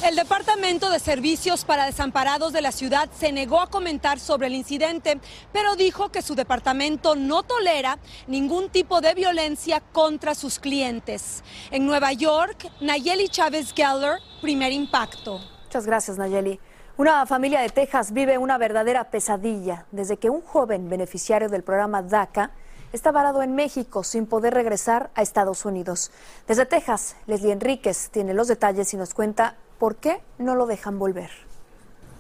El 0.05 0.17
Departamento 0.17 0.91
de 0.91 0.99
Servicios 0.99 1.65
para 1.65 1.87
Desamparados 1.87 2.53
de 2.53 2.61
la 2.61 2.73
ciudad 2.73 3.09
se 3.19 3.33
negó 3.33 3.63
a 3.63 3.71
comentar 3.71 4.21
sobre 4.21 4.49
el 4.49 4.55
incidente, 4.55 5.19
pero 5.51 5.77
dijo 5.77 6.11
que 6.11 6.21
su 6.21 6.35
departamento 6.35 7.17
no 7.17 7.43
tolera 7.43 7.99
ningún 8.27 8.69
tipo 8.69 9.01
de 9.01 9.15
violencia 9.15 9.81
contra 9.81 10.35
sus 10.35 10.59
clientes. 10.59 11.43
En 11.71 11.87
Nueva 11.87 12.13
York, 12.13 12.71
Nayeli 12.83 13.31
Chávez 13.31 13.73
Geller, 13.73 14.19
primer 14.43 14.73
impacto. 14.73 15.41
Muchas 15.63 15.87
gracias, 15.87 16.19
Nayeli. 16.19 16.61
Una 16.99 17.25
familia 17.25 17.61
de 17.61 17.71
Texas 17.71 18.13
vive 18.13 18.37
una 18.37 18.59
verdadera 18.59 19.05
pesadilla 19.05 19.87
desde 19.91 20.19
que 20.19 20.29
un 20.29 20.43
joven 20.43 20.91
beneficiario 20.91 21.49
del 21.49 21.63
programa 21.63 22.03
DACA 22.03 22.51
está 22.93 23.11
varado 23.11 23.43
en 23.43 23.55
México 23.55 24.05
sin 24.05 24.27
poder 24.27 24.53
regresar 24.53 25.11
a 25.15 25.23
Estados 25.23 25.65
Unidos. 25.65 26.11
Desde 26.47 26.67
Texas, 26.67 27.17
Leslie 27.27 27.53
Enríquez 27.53 28.11
tiene 28.11 28.35
los 28.35 28.49
detalles 28.49 28.93
y 28.93 28.99
nos 28.99 29.15
cuenta 29.15 29.57
¿Por 29.79 29.97
qué 29.97 30.21
no 30.39 30.55
lo 30.55 30.67
dejan 30.67 30.99
volver? 30.99 31.31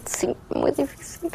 Sí, 0.06 0.36
muy 0.50 0.72
difícil. 0.72 1.30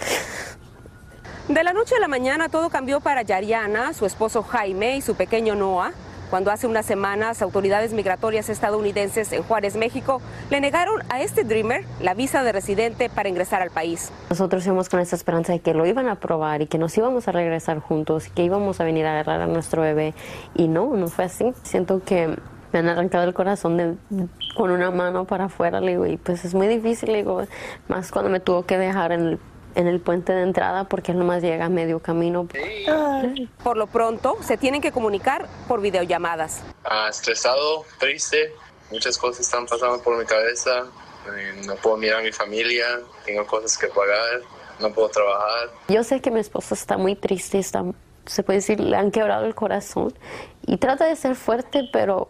De 1.48 1.64
la 1.64 1.74
noche 1.74 1.96
a 1.96 2.00
la 2.00 2.08
mañana 2.08 2.50
todo 2.50 2.70
cambió 2.70 3.00
para 3.00 3.24
Yariana, 3.24 3.94
su 3.94 4.06
esposo 4.06 4.44
Jaime 4.44 4.98
y 4.98 5.02
su 5.02 5.16
pequeño 5.16 5.56
Noah, 5.56 5.94
cuando 6.30 6.52
hace 6.52 6.68
unas 6.68 6.86
semanas 6.86 7.42
autoridades 7.42 7.92
migratorias 7.92 8.50
estadounidenses 8.50 9.34
en 9.34 9.42
Juárez, 9.42 9.76
México, 9.76 10.22
le 10.52 10.62
negaron 10.62 11.02
a 11.10 11.22
este 11.22 11.44
Dreamer 11.44 11.86
la 12.02 12.14
visa 12.14 12.44
de 12.44 12.52
residente 12.52 13.10
para 13.10 13.30
ingresar 13.30 13.64
al 13.64 13.72
país. 13.72 14.12
Nosotros 14.30 14.64
íbamos 14.66 14.90
con 14.90 15.00
esa 15.00 15.16
esperanza 15.16 15.54
de 15.54 15.60
que 15.60 15.74
lo 15.74 15.88
iban 15.88 16.08
a 16.08 16.14
aprobar 16.14 16.62
y 16.62 16.68
que 16.68 16.78
nos 16.78 16.96
íbamos 16.96 17.28
a 17.28 17.32
regresar 17.32 17.80
juntos 17.80 18.28
y 18.28 18.30
que 18.30 18.44
íbamos 18.44 18.80
a 18.80 18.84
venir 18.84 19.08
a 19.08 19.14
agarrar 19.14 19.42
a 19.42 19.48
nuestro 19.48 19.82
bebé 19.82 20.14
y 20.54 20.68
no, 20.68 20.96
no 20.96 21.08
fue 21.08 21.26
así. 21.26 21.52
Siento 21.64 22.04
que 22.04 22.38
me 22.72 22.80
han 22.80 22.90
arrancado 22.90 23.24
el 23.24 23.34
corazón 23.34 23.78
de, 23.78 23.96
con 24.56 24.72
una 24.72 24.92
mano 24.92 25.26
para 25.26 25.46
afuera, 25.46 25.82
le 25.82 25.92
digo, 25.92 26.06
y 26.06 26.18
pues 26.18 26.46
es 26.46 26.54
muy 26.54 26.68
difícil, 26.68 27.12
le 27.12 27.20
digo, 27.20 27.44
más 27.88 28.12
cuando 28.12 28.30
me 28.30 28.40
tuvo 28.40 28.66
que 28.66 28.78
dejar 28.78 29.12
en 29.12 29.22
el 29.22 29.40
en 29.76 29.88
el 29.88 30.00
puente 30.00 30.34
de 30.34 30.44
entrada 30.44 30.86
porque 30.86 31.12
él 31.12 31.20
nomás 31.20 31.42
llega 31.42 31.66
a 31.66 31.70
medio 31.70 32.00
camino. 32.00 32.48
Por 33.64 33.78
lo 33.78 33.88
pronto, 33.88 34.38
se 34.42 34.58
tienen 34.58 34.82
que 34.82 34.92
comunicar 34.92 35.48
por 35.68 35.82
videollamadas. 35.82 36.64
Ah, 36.84 37.08
estresado, 37.10 37.86
triste, 38.00 38.54
muchas 38.92 39.18
cosas 39.18 39.42
están 39.42 39.66
pasando 39.66 40.02
por 40.02 40.18
mi 40.18 40.26
cabeza, 40.26 40.86
eh, 41.36 41.62
no 41.66 41.76
puedo 41.76 41.98
mirar 41.98 42.20
a 42.20 42.24
mi 42.24 42.32
familia, 42.32 43.00
tengo 43.26 43.46
cosas 43.46 43.78
que 43.78 43.88
pagar, 43.88 44.42
no 44.80 44.92
puedo 44.92 45.10
trabajar. 45.10 45.70
Yo 45.88 46.04
sé 46.04 46.22
que 46.22 46.32
mi 46.32 46.40
esposo 46.40 46.74
está 46.74 46.98
muy 46.98 47.16
triste, 47.16 47.60
está, 47.60 47.84
se 48.26 48.44
puede 48.44 48.60
decir, 48.60 48.80
le 48.80 48.98
han 48.98 49.12
quebrado 49.12 49.46
el 49.46 49.56
corazón 49.56 50.14
y 50.66 50.78
trata 50.78 51.06
de 51.06 51.16
ser 51.16 51.36
fuerte, 51.36 51.90
pero 51.92 52.30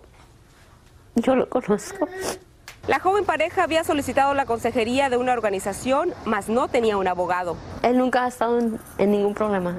yo 1.22 1.36
lo 1.36 1.50
conozco. 1.50 2.08
La 2.88 3.00
joven 3.00 3.26
pareja 3.26 3.64
había 3.64 3.84
solicitado 3.84 4.34
la 4.34 4.46
consejería 4.46 5.10
de 5.10 5.18
una 5.18 5.34
organización, 5.34 6.14
mas 6.26 6.50
no 6.50 6.68
tenía 6.70 6.98
un 6.98 7.08
abogado. 7.08 7.56
Él 7.84 7.98
nunca 7.98 8.26
ha 8.26 8.28
estado 8.28 8.60
en, 8.98 9.12
ningún 9.12 9.34
problema. 9.34 9.76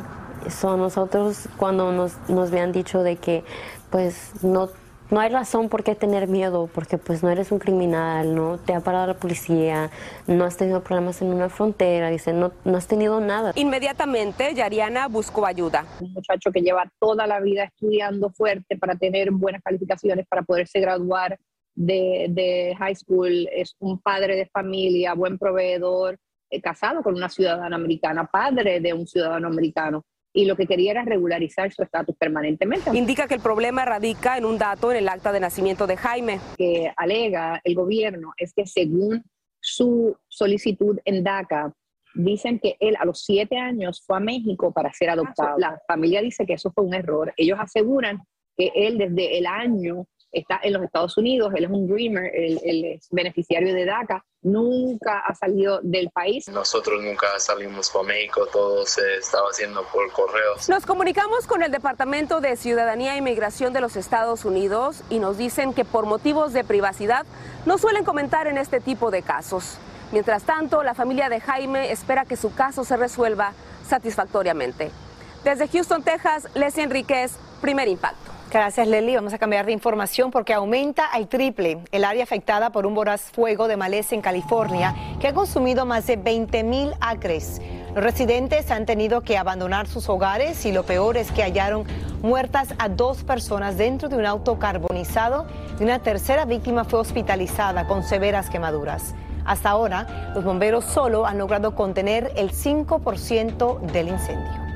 Son 0.49 0.79
nosotros 0.79 1.49
cuando 1.57 1.93
nos, 1.93 2.13
nos 2.29 2.51
habían 2.51 2.73
dicho 2.73 3.03
de 3.03 3.17
que 3.17 3.45
pues 3.91 4.31
no 4.43 4.69
no 5.11 5.21
hay 5.21 5.29
razón 5.29 5.69
por 5.69 5.83
qué 5.83 5.95
tener 5.95 6.29
miedo, 6.29 6.69
porque 6.73 6.99
pues 6.99 7.23
no 7.23 7.31
eres 7.31 7.53
un 7.53 7.59
criminal, 7.59 8.35
no 8.35 8.59
te 8.59 8.75
ha 8.75 8.81
parado 8.81 9.09
la 9.09 9.15
policía, 9.15 9.91
no 10.27 10.45
has 10.45 10.57
tenido 10.57 10.83
problemas 10.83 11.21
en 11.23 11.29
una 11.29 11.49
frontera, 11.49 12.11
dice, 12.11 12.33
no, 12.33 12.53
no 12.65 12.77
has 12.77 12.87
tenido 12.87 13.21
nada. 13.21 13.53
Inmediatamente, 13.57 14.55
Yariana 14.55 15.09
buscó 15.09 15.47
ayuda. 15.47 15.85
Un 16.01 16.13
muchacho 16.13 16.53
que 16.53 16.61
lleva 16.61 16.91
toda 16.99 17.27
la 17.27 17.41
vida 17.41 17.65
estudiando 17.65 18.31
fuerte 18.31 18.77
para 18.77 18.95
tener 18.95 19.31
buenas 19.31 19.63
calificaciones, 19.63 20.27
para 20.27 20.43
poderse 20.43 20.81
graduar 20.81 21.39
de, 21.75 22.75
high 22.79 22.95
school, 22.95 23.49
es 23.53 23.75
un 23.79 23.99
padre 24.01 24.37
de 24.37 24.47
familia, 24.47 25.15
buen 25.15 25.39
proveedor, 25.39 26.19
eh, 26.51 26.61
casado 26.61 27.03
con 27.03 27.15
una 27.15 27.29
ciudadana 27.29 27.77
americana, 27.77 28.27
padre 28.27 28.81
de 28.81 28.93
un 28.93 29.07
ciudadano 29.07 29.49
americano 29.49 30.05
y 30.33 30.45
lo 30.45 30.57
que 30.57 30.67
quería 30.67 30.93
era 30.93 31.05
regularizar 31.05 31.73
su 31.73 31.83
estatus 31.83 32.17
permanentemente. 32.17 32.97
Indica 32.97 33.27
que 33.27 33.35
el 33.35 33.41
problema 33.41 33.85
radica 33.85 34.39
en 34.39 34.45
un 34.45 34.59
dato 34.59 34.91
en 34.91 34.99
el 34.99 35.09
acta 35.09 35.33
de 35.33 35.41
nacimiento 35.41 35.87
de 35.87 35.97
Jaime. 35.97 36.41
Que 36.57 36.93
alega 36.97 37.61
el 37.65 37.75
gobierno 37.75 38.33
es 38.37 38.53
que 38.55 38.67
según 38.67 39.25
su 39.61 40.17
solicitud 40.29 40.99
en 41.05 41.25
DACA, 41.25 41.73
dicen 42.15 42.59
que 42.59 42.77
él 42.81 42.97
a 42.99 43.05
los 43.05 43.25
siete 43.25 43.57
años 43.57 44.03
fue 44.05 44.17
a 44.17 44.21
México 44.21 44.73
para 44.73 44.93
ser 44.93 45.11
adoptado. 45.11 45.59
La 45.59 45.81
familia 45.87 46.23
dice 46.23 46.47
que 46.47 46.55
eso 46.55 46.73
fue 46.73 46.85
un 46.85 46.95
error. 46.95 47.33
Ellos 47.37 47.59
aseguran 47.61 48.21
que 48.57 48.73
él 48.75 48.99
desde 48.99 49.39
el 49.39 49.47
año 49.47 50.07
está 50.33 50.61
en 50.63 50.73
los 50.73 50.83
Estados 50.83 51.17
Unidos, 51.17 51.53
él 51.57 51.65
es 51.65 51.71
un 51.71 51.89
dreamer, 51.89 52.31
él, 52.35 52.85
es 52.85 53.09
beneficiario 53.11 53.75
de 53.75 53.85
DACA, 53.85 54.25
nunca 54.43 55.21
ha 55.21 55.35
salido 55.35 55.81
del 55.83 56.11
país. 56.11 56.49
Nosotros 56.49 57.03
nunca 57.03 57.27
salimos 57.39 57.91
por 57.91 58.07
México, 58.07 58.47
todo 58.53 58.87
se 58.87 59.17
estaba 59.17 59.49
haciendo 59.49 59.85
por 59.93 60.11
correos. 60.13 60.69
Nos 60.69 60.87
comunicamos 60.87 61.47
con 61.47 61.63
el 61.63 61.71
Departamento 61.71 62.41
de 62.41 62.57
Ciudadanía 62.57 63.15
e 63.15 63.19
Inmigración 63.19 63.73
de 63.73 63.81
los 63.81 63.97
Estados 63.97 64.45
Unidos 64.45 65.03
y 65.11 65.19
nos 65.19 65.37
dicen 65.37 65.75
que 65.75 65.85
por 65.85 66.07
motivos 66.07 66.53
de 66.53 66.65
privacidad 66.65 67.27
no 67.67 67.79
suelen 67.79 68.05
comentar 68.05 68.47
en 68.47 68.59
este 68.59 68.81
tipo 68.81 69.11
de 69.11 69.23
casos. 69.23 69.79
Mientras 70.13 70.43
tanto, 70.43 70.83
la 70.83 70.95
familia 70.95 71.29
de 71.29 71.41
Jaime 71.41 71.93
espera 71.93 72.25
que 72.25 72.37
su 72.37 72.53
caso 72.55 72.85
se 72.85 72.97
resuelva 72.97 73.53
satisfactoriamente. 73.87 74.91
Desde 75.45 75.69
Houston, 75.69 76.03
Texas, 76.03 76.49
Leslie 76.55 76.85
Enríquez, 76.85 77.37
Primer 77.61 77.89
Impacto. 77.89 78.30
Gracias, 78.53 78.89
Lely. 78.89 79.15
Vamos 79.15 79.33
a 79.33 79.39
cambiar 79.39 79.65
de 79.65 79.71
información 79.71 80.33
porque 80.33 80.53
aumenta 80.53 81.07
al 81.07 81.29
triple 81.29 81.79
el 81.93 82.05
área 82.05 82.25
afectada 82.25 82.71
por 82.71 82.85
un 82.85 82.97
voraz 82.97 83.31
fuego 83.31 83.69
de 83.69 83.77
maleza 83.77 84.17
en 84.17 84.23
California 84.23 84.93
que 85.21 85.29
ha 85.29 85.33
consumido 85.33 85.87
más 85.87 86.09
de 86.09 86.17
20 86.17 86.65
mil 86.65 86.93
acres. 87.01 87.63
Los 87.95 88.03
residentes 88.03 88.73
han 88.73 88.87
tenido 88.87 89.21
que 89.21 89.39
abandonar 89.39 89.87
sus 89.87 90.09
hogares 90.09 90.67
y 90.67 90.73
lo 90.73 90.83
peor 90.83 91.17
es 91.17 91.31
que 91.31 91.45
hallaron 91.45 91.85
muertas 92.23 92.75
a 92.79 92.89
dos 92.89 93.23
personas 93.23 93.79
dentro 93.79 94.09
de 94.09 94.17
un 94.17 94.27
auto 94.27 94.59
carbonizado 94.59 95.47
y 95.79 95.85
una 95.85 96.01
tercera 96.01 96.45
víctima 96.45 96.83
fue 96.83 96.99
hospitalizada 96.99 97.87
con 97.87 98.03
severas 98.03 98.51
quemaduras. 98.51 99.15
Hasta 99.45 99.71
ahora, 99.71 100.33
los 100.35 100.43
bomberos 100.43 100.85
solo 100.85 101.25
han 101.25 101.39
logrado 101.39 101.77
contener 101.77 102.33
el 102.35 102.51
5% 102.51 103.81
del 103.93 104.09
incendio. 104.09 104.70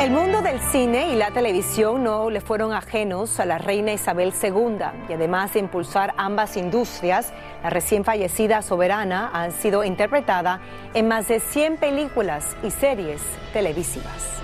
El 0.00 0.12
mundo 0.12 0.40
del 0.40 0.58
cine 0.60 1.12
y 1.12 1.14
la 1.14 1.30
televisión 1.30 2.02
no 2.04 2.30
le 2.30 2.40
fueron 2.40 2.72
ajenos 2.72 3.38
a 3.38 3.44
la 3.44 3.58
reina 3.58 3.92
Isabel 3.92 4.32
II 4.42 4.78
y 5.10 5.12
además 5.12 5.52
de 5.52 5.60
impulsar 5.60 6.14
ambas 6.16 6.56
industrias, 6.56 7.34
la 7.62 7.68
recién 7.68 8.02
fallecida 8.02 8.62
soberana 8.62 9.30
ha 9.34 9.50
sido 9.50 9.84
interpretada 9.84 10.62
en 10.94 11.06
más 11.06 11.28
de 11.28 11.38
100 11.38 11.76
películas 11.76 12.56
y 12.62 12.70
series 12.70 13.20
televisivas. 13.52 14.40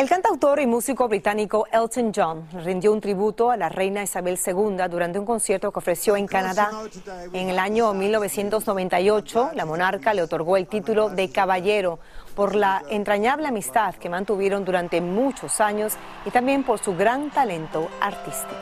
El 0.00 0.08
cantautor 0.08 0.60
y 0.60 0.66
músico 0.66 1.08
británico 1.08 1.66
Elton 1.70 2.10
John 2.16 2.48
rindió 2.64 2.90
un 2.90 3.02
tributo 3.02 3.50
a 3.50 3.58
la 3.58 3.68
reina 3.68 4.02
Isabel 4.02 4.38
II 4.38 4.88
durante 4.88 5.18
un 5.18 5.26
concierto 5.26 5.70
que 5.70 5.78
ofreció 5.78 6.16
en 6.16 6.26
Canadá. 6.26 6.70
En 7.34 7.50
el 7.50 7.58
año 7.58 7.92
1998, 7.92 9.50
la 9.52 9.66
monarca 9.66 10.14
le 10.14 10.22
otorgó 10.22 10.56
el 10.56 10.68
título 10.68 11.10
de 11.10 11.30
caballero 11.30 11.98
por 12.40 12.54
la 12.54 12.82
entrañable 12.88 13.48
amistad 13.48 13.96
que 13.96 14.08
mantuvieron 14.08 14.64
durante 14.64 15.02
muchos 15.02 15.60
años 15.60 15.92
y 16.24 16.30
también 16.30 16.64
por 16.64 16.78
su 16.78 16.96
gran 16.96 17.28
talento 17.28 17.86
artístico. 18.00 18.54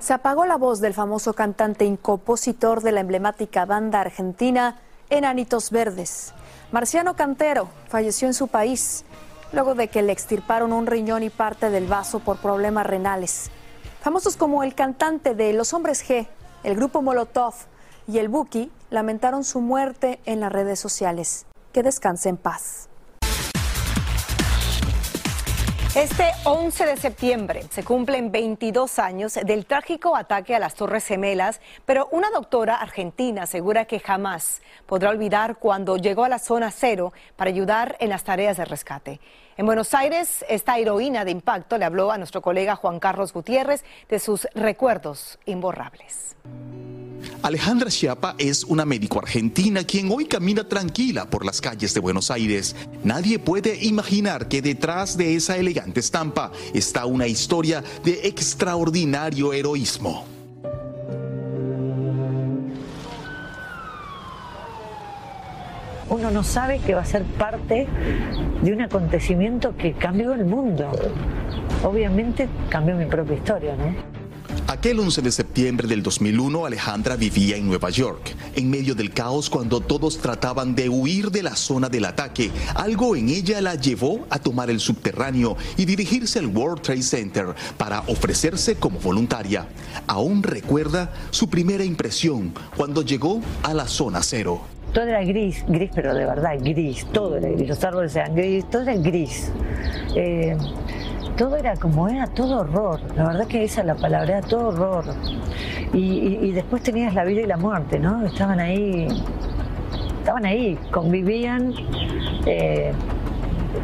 Se 0.00 0.12
apagó 0.12 0.44
la 0.44 0.56
voz 0.58 0.80
del 0.80 0.92
famoso 0.92 1.32
cantante 1.32 1.86
y 1.86 1.96
compositor 1.96 2.82
de 2.82 2.92
la 2.92 3.00
emblemática 3.00 3.64
banda 3.64 4.02
argentina 4.02 4.82
Enanitos 5.08 5.70
Verdes. 5.70 6.34
Marciano 6.72 7.16
Cantero 7.16 7.68
falleció 7.88 8.28
en 8.28 8.34
su 8.34 8.48
país 8.48 9.06
luego 9.54 9.74
de 9.74 9.88
que 9.88 10.02
le 10.02 10.12
extirparon 10.12 10.74
un 10.74 10.86
riñón 10.86 11.22
y 11.22 11.30
parte 11.30 11.70
del 11.70 11.86
vaso 11.86 12.18
por 12.18 12.36
problemas 12.36 12.84
renales. 12.84 13.50
Famosos 14.02 14.36
como 14.36 14.62
el 14.62 14.74
cantante 14.74 15.34
de 15.34 15.54
Los 15.54 15.72
Hombres 15.72 16.06
G, 16.06 16.26
el 16.64 16.76
grupo 16.76 17.00
Molotov 17.00 17.54
y 18.06 18.18
el 18.18 18.28
Buki 18.28 18.70
lamentaron 18.90 19.42
su 19.42 19.62
muerte 19.62 20.20
en 20.26 20.40
las 20.40 20.52
redes 20.52 20.78
sociales. 20.78 21.46
Que 21.72 21.82
descanse 21.82 22.28
en 22.28 22.36
paz. 22.36 22.90
Este 25.96 26.30
11 26.44 26.86
de 26.86 26.96
septiembre 26.96 27.64
se 27.68 27.82
cumplen 27.82 28.30
22 28.30 29.00
años 29.00 29.34
del 29.34 29.66
trágico 29.66 30.14
ataque 30.14 30.54
a 30.54 30.60
las 30.60 30.76
Torres 30.76 31.04
Gemelas, 31.04 31.60
pero 31.84 32.08
una 32.12 32.30
doctora 32.30 32.76
argentina 32.76 33.42
asegura 33.42 33.86
que 33.86 33.98
jamás 33.98 34.62
podrá 34.86 35.10
olvidar 35.10 35.56
cuando 35.56 35.96
llegó 35.96 36.22
a 36.22 36.28
la 36.28 36.38
zona 36.38 36.70
cero 36.70 37.12
para 37.34 37.50
ayudar 37.50 37.96
en 37.98 38.10
las 38.10 38.22
tareas 38.22 38.56
de 38.56 38.66
rescate. 38.66 39.20
En 39.60 39.66
Buenos 39.66 39.92
Aires, 39.92 40.42
esta 40.48 40.78
heroína 40.78 41.26
de 41.26 41.32
impacto 41.32 41.76
le 41.76 41.84
habló 41.84 42.10
a 42.10 42.16
nuestro 42.16 42.40
colega 42.40 42.76
Juan 42.76 42.98
Carlos 42.98 43.34
Gutiérrez 43.34 43.84
de 44.08 44.18
sus 44.18 44.48
recuerdos 44.54 45.38
imborrables. 45.44 46.34
Alejandra 47.42 47.90
Chiapa 47.90 48.36
es 48.38 48.64
una 48.64 48.86
médico 48.86 49.18
argentina 49.18 49.84
quien 49.84 50.10
hoy 50.10 50.24
camina 50.24 50.66
tranquila 50.66 51.28
por 51.28 51.44
las 51.44 51.60
calles 51.60 51.92
de 51.92 52.00
Buenos 52.00 52.30
Aires. 52.30 52.74
Nadie 53.04 53.38
puede 53.38 53.76
imaginar 53.84 54.48
que 54.48 54.62
detrás 54.62 55.18
de 55.18 55.34
esa 55.34 55.58
elegante 55.58 56.00
estampa 56.00 56.52
está 56.72 57.04
una 57.04 57.26
historia 57.26 57.84
de 58.02 58.28
extraordinario 58.28 59.52
heroísmo. 59.52 60.29
Uno 66.10 66.32
no 66.32 66.42
sabe 66.42 66.80
que 66.80 66.94
va 66.94 67.02
a 67.02 67.04
ser 67.04 67.22
parte 67.22 67.86
de 68.62 68.72
un 68.72 68.82
acontecimiento 68.82 69.76
que 69.76 69.92
cambió 69.92 70.34
el 70.34 70.44
mundo. 70.44 70.90
Obviamente 71.84 72.48
cambió 72.68 72.96
mi 72.96 73.06
propia 73.06 73.36
historia, 73.36 73.76
¿no? 73.76 74.20
Aquel 74.66 74.98
11 74.98 75.22
de 75.22 75.30
septiembre 75.30 75.86
del 75.86 76.02
2001, 76.02 76.66
Alejandra 76.66 77.14
vivía 77.14 77.56
en 77.56 77.68
Nueva 77.68 77.90
York, 77.90 78.34
en 78.54 78.70
medio 78.70 78.94
del 78.96 79.12
caos 79.12 79.50
cuando 79.50 79.80
todos 79.80 80.18
trataban 80.18 80.74
de 80.74 80.88
huir 80.88 81.30
de 81.30 81.44
la 81.44 81.54
zona 81.54 81.88
del 81.88 82.04
ataque. 82.04 82.50
Algo 82.74 83.14
en 83.14 83.28
ella 83.28 83.60
la 83.60 83.76
llevó 83.76 84.26
a 84.30 84.38
tomar 84.38 84.68
el 84.68 84.80
subterráneo 84.80 85.56
y 85.76 85.84
dirigirse 85.84 86.40
al 86.40 86.46
World 86.46 86.82
Trade 86.82 87.02
Center 87.02 87.54
para 87.76 88.00
ofrecerse 88.08 88.76
como 88.76 88.98
voluntaria. 88.98 89.68
Aún 90.06 90.42
recuerda 90.42 91.12
su 91.30 91.48
primera 91.48 91.84
impresión 91.84 92.52
cuando 92.76 93.02
llegó 93.02 93.40
a 93.62 93.74
la 93.74 93.86
zona 93.86 94.22
cero. 94.22 94.60
Todo 94.92 95.04
era 95.04 95.22
gris, 95.22 95.64
gris, 95.68 95.90
pero 95.94 96.14
de 96.14 96.26
verdad 96.26 96.56
gris, 96.58 97.06
todo 97.12 97.36
era 97.36 97.48
gris, 97.48 97.68
los 97.68 97.84
árboles 97.84 98.16
eran 98.16 98.34
gris, 98.34 98.68
todo 98.68 98.82
era 98.82 98.94
gris. 98.94 99.52
Eh, 100.16 100.56
todo 101.36 101.56
era 101.56 101.76
como 101.76 102.08
era, 102.08 102.26
todo 102.26 102.60
horror. 102.60 103.00
La 103.16 103.28
verdad 103.28 103.46
que 103.46 103.64
esa 103.64 103.80
es 103.82 103.86
la 103.86 103.94
palabra, 103.94 104.38
era 104.38 104.46
todo 104.46 104.68
horror. 104.68 105.04
Y, 105.92 106.50
después 106.52 106.82
tenías 106.82 107.14
la 107.14 107.24
vida 107.24 107.40
y 107.40 107.46
la 107.46 107.56
muerte, 107.56 107.98
¿no? 107.98 108.26
Estaban 108.26 108.60
ahí, 108.60 109.08
estaban 110.18 110.44
ahí, 110.44 110.78
convivían. 110.90 111.72
Eh, 112.46 112.92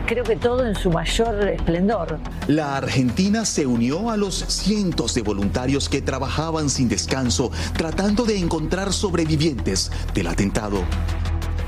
creo 0.07 0.25
que 0.25 0.37
todo 0.37 0.67
en 0.67 0.75
su 0.75 0.91
mayor 0.91 1.49
esplendor. 1.49 2.19
La 2.47 2.77
Argentina 2.77 3.45
se 3.45 3.67
unió 3.67 4.11
a 4.11 4.17
los 4.17 4.35
cientos 4.35 5.15
de 5.15 5.23
voluntarios 5.23 5.89
que 5.89 6.03
trabajaban 6.03 6.71
sin 6.71 6.89
descanso 6.89 7.51
tratando 7.77 8.25
de 8.25 8.39
encontrar 8.39 8.93
sobrevivientes 8.93 9.91
del 10.15 10.29
atentado. 10.29 10.83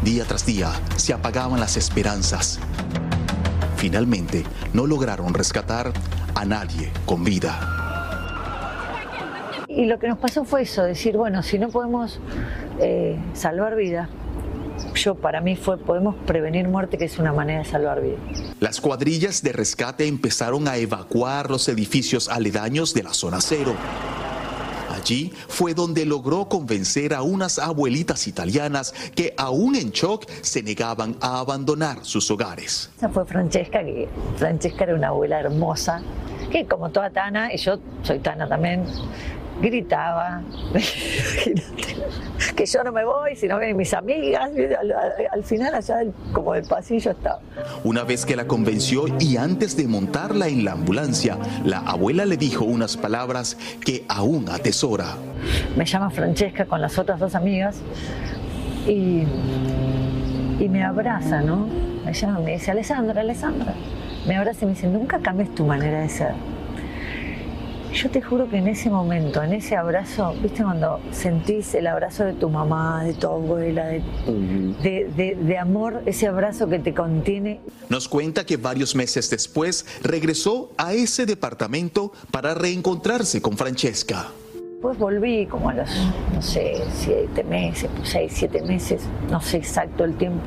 Día 0.03 0.25
tras 0.25 0.47
día 0.47 0.71
se 0.97 1.13
apagaban 1.13 1.61
las 1.61 1.77
esperanzas. 1.77 2.61
Finalmente, 3.77 4.45
no 4.73 4.87
lograron 4.87 5.35
rescatar 5.35 5.93
a 6.35 6.45
nadie 6.45 6.91
con 7.07 7.25
vida. 7.25 7.79
Y 9.69 9.85
lo 9.87 9.99
que 9.99 10.09
nos 10.09 10.19
pasó 10.19 10.45
fue 10.45 10.63
eso, 10.63 10.83
decir, 10.83 11.17
bueno, 11.17 11.43
si 11.43 11.59
no 11.59 11.69
podemos 11.69 12.21
eh, 12.81 13.19
salvar 13.35 13.77
vidas, 13.77 14.09
yo 14.99 15.15
para 15.15 15.41
mí 15.41 15.57
fue 15.57 15.79
podemos 15.79 16.15
prevenir 16.27 16.69
muerte, 16.69 16.99
que 16.99 17.05
es 17.05 17.19
una 17.19 17.33
manera 17.33 17.61
de 17.61 17.65
salvar 17.65 18.01
vidas. 18.01 18.19
Las 18.61 18.81
cuadrillas 18.81 19.43
de 19.43 19.53
rescate 19.53 20.07
empezaron 20.07 20.69
a 20.69 20.77
evacuar 20.77 21.51
los 21.51 21.69
edificios 21.69 22.29
aledaños 22.29 22.95
de 22.95 23.03
la 23.05 23.15
zona 23.15 23.41
cero. 23.41 23.75
Allí 24.95 25.33
fue 25.47 25.75
donde 25.75 26.05
logró 26.05 26.49
convencer 26.49 27.15
a 27.15 27.23
unas 27.23 27.61
abuelitas 27.61 28.27
italianas 28.27 28.93
que 29.15 29.33
aún 29.37 29.77
en 29.77 29.91
shock 29.91 30.29
se 30.43 30.61
negaban 30.63 31.17
a 31.21 31.39
abandonar 31.39 31.99
sus 32.03 32.29
hogares. 32.33 32.91
Esa 32.97 33.09
fue 33.09 33.25
Francesca, 33.25 33.85
que 33.85 34.09
Francesca 34.37 34.85
era 34.85 34.97
una 34.97 35.09
abuela 35.09 35.39
hermosa, 35.39 36.03
que 36.51 36.67
como 36.67 36.91
toda 36.91 37.11
Tana, 37.11 37.55
y 37.55 37.59
yo 37.59 37.79
soy 38.03 38.19
Tana 38.19 38.49
también, 38.49 38.85
gritaba, 39.61 40.43
que 42.57 42.67
yo 42.67 42.85
no 42.85 42.93
me 42.93 43.05
voy, 43.05 43.37
si 43.37 43.47
no 43.49 43.59
vienen 43.59 43.77
mis 43.77 43.93
amigas, 43.95 44.51
al, 45.33 45.45
final 45.45 45.75
allá 45.75 46.01
como 46.33 46.53
del 46.55 46.65
pasillo 46.65 47.11
estaba. 47.11 47.41
Una 47.85 48.05
vez 48.05 48.25
que 48.25 48.37
la 48.37 48.47
convenció 48.47 49.05
y 49.19 49.37
antes 49.37 49.77
de 49.77 49.87
montarla 49.89 50.49
en 50.49 50.65
la 50.65 50.73
ambulancia, 50.73 51.39
la 51.65 51.79
abuela 51.79 52.25
le 52.25 52.37
dijo 52.37 52.65
unas 52.65 52.97
palabras 52.97 53.57
que 53.85 54.05
aún 54.09 54.49
atesora. 54.49 55.17
Me 55.77 55.85
llama 55.85 56.11
Francesca 56.11 56.65
con 56.67 56.81
las 56.81 56.99
otras 56.99 57.19
dos 57.19 57.35
amigas 57.35 57.77
y, 58.87 59.23
y 60.61 60.69
me 60.69 60.85
abraza, 60.85 61.41
¿no? 61.41 61.69
Me 62.05 62.13
llama, 62.13 62.41
me 62.41 62.53
dice, 62.53 62.71
Alessandra, 62.71 63.21
Alessandra. 63.21 63.75
Me 64.27 64.37
abraza 64.37 64.65
y 64.65 64.67
me 64.67 64.75
dice, 64.75 64.87
nunca 64.89 65.21
cambies 65.21 65.55
tu 65.55 65.65
manera 65.65 66.01
de 66.01 66.09
ser 66.09 66.58
yo 67.99 68.11
te 68.11 68.23
juro 68.23 68.49
que 68.49 68.59
en 68.59 68.69
ese 68.69 68.91
momento, 68.91 69.43
en 69.43 69.53
ese 69.53 69.75
abrazo, 69.75 70.33
viste 70.41 70.63
cuando 70.63 71.01
sentís 71.11 71.75
el 71.75 71.89
abrazo 71.89 72.25
de 72.25 72.33
tu 72.35 72.49
mamá, 72.49 73.03
de 73.03 73.15
tu 73.15 73.27
abuela, 73.27 73.87
de, 73.89 75.59
amor, 75.61 76.03
ese 76.07 76.29
abrazo 76.29 76.69
que 76.69 76.79
te 76.79 76.95
contiene. 76.95 77.61
Nos 77.89 78.09
cuenta 78.09 78.47
que 78.47 78.57
varios 78.57 78.95
meses 78.95 79.29
después 79.31 79.85
regresó 80.03 80.71
a 80.77 80.93
ese 80.93 81.27
departamento 81.27 82.13
para 82.31 82.55
reencontrarse 82.55 83.43
con 83.43 83.57
Francesca. 83.57 84.29
Pues 84.81 84.97
volví 84.97 85.47
como 85.47 85.71
a 85.71 85.75
los, 85.75 85.91
no 86.33 86.41
sé, 86.41 86.81
siete 86.95 87.43
meses, 87.43 87.91
seis, 88.05 88.33
siete 88.33 88.63
meses, 88.63 89.03
no 89.29 89.41
sé 89.41 89.57
exacto 89.57 90.05
el 90.05 90.17
tiempo. 90.17 90.41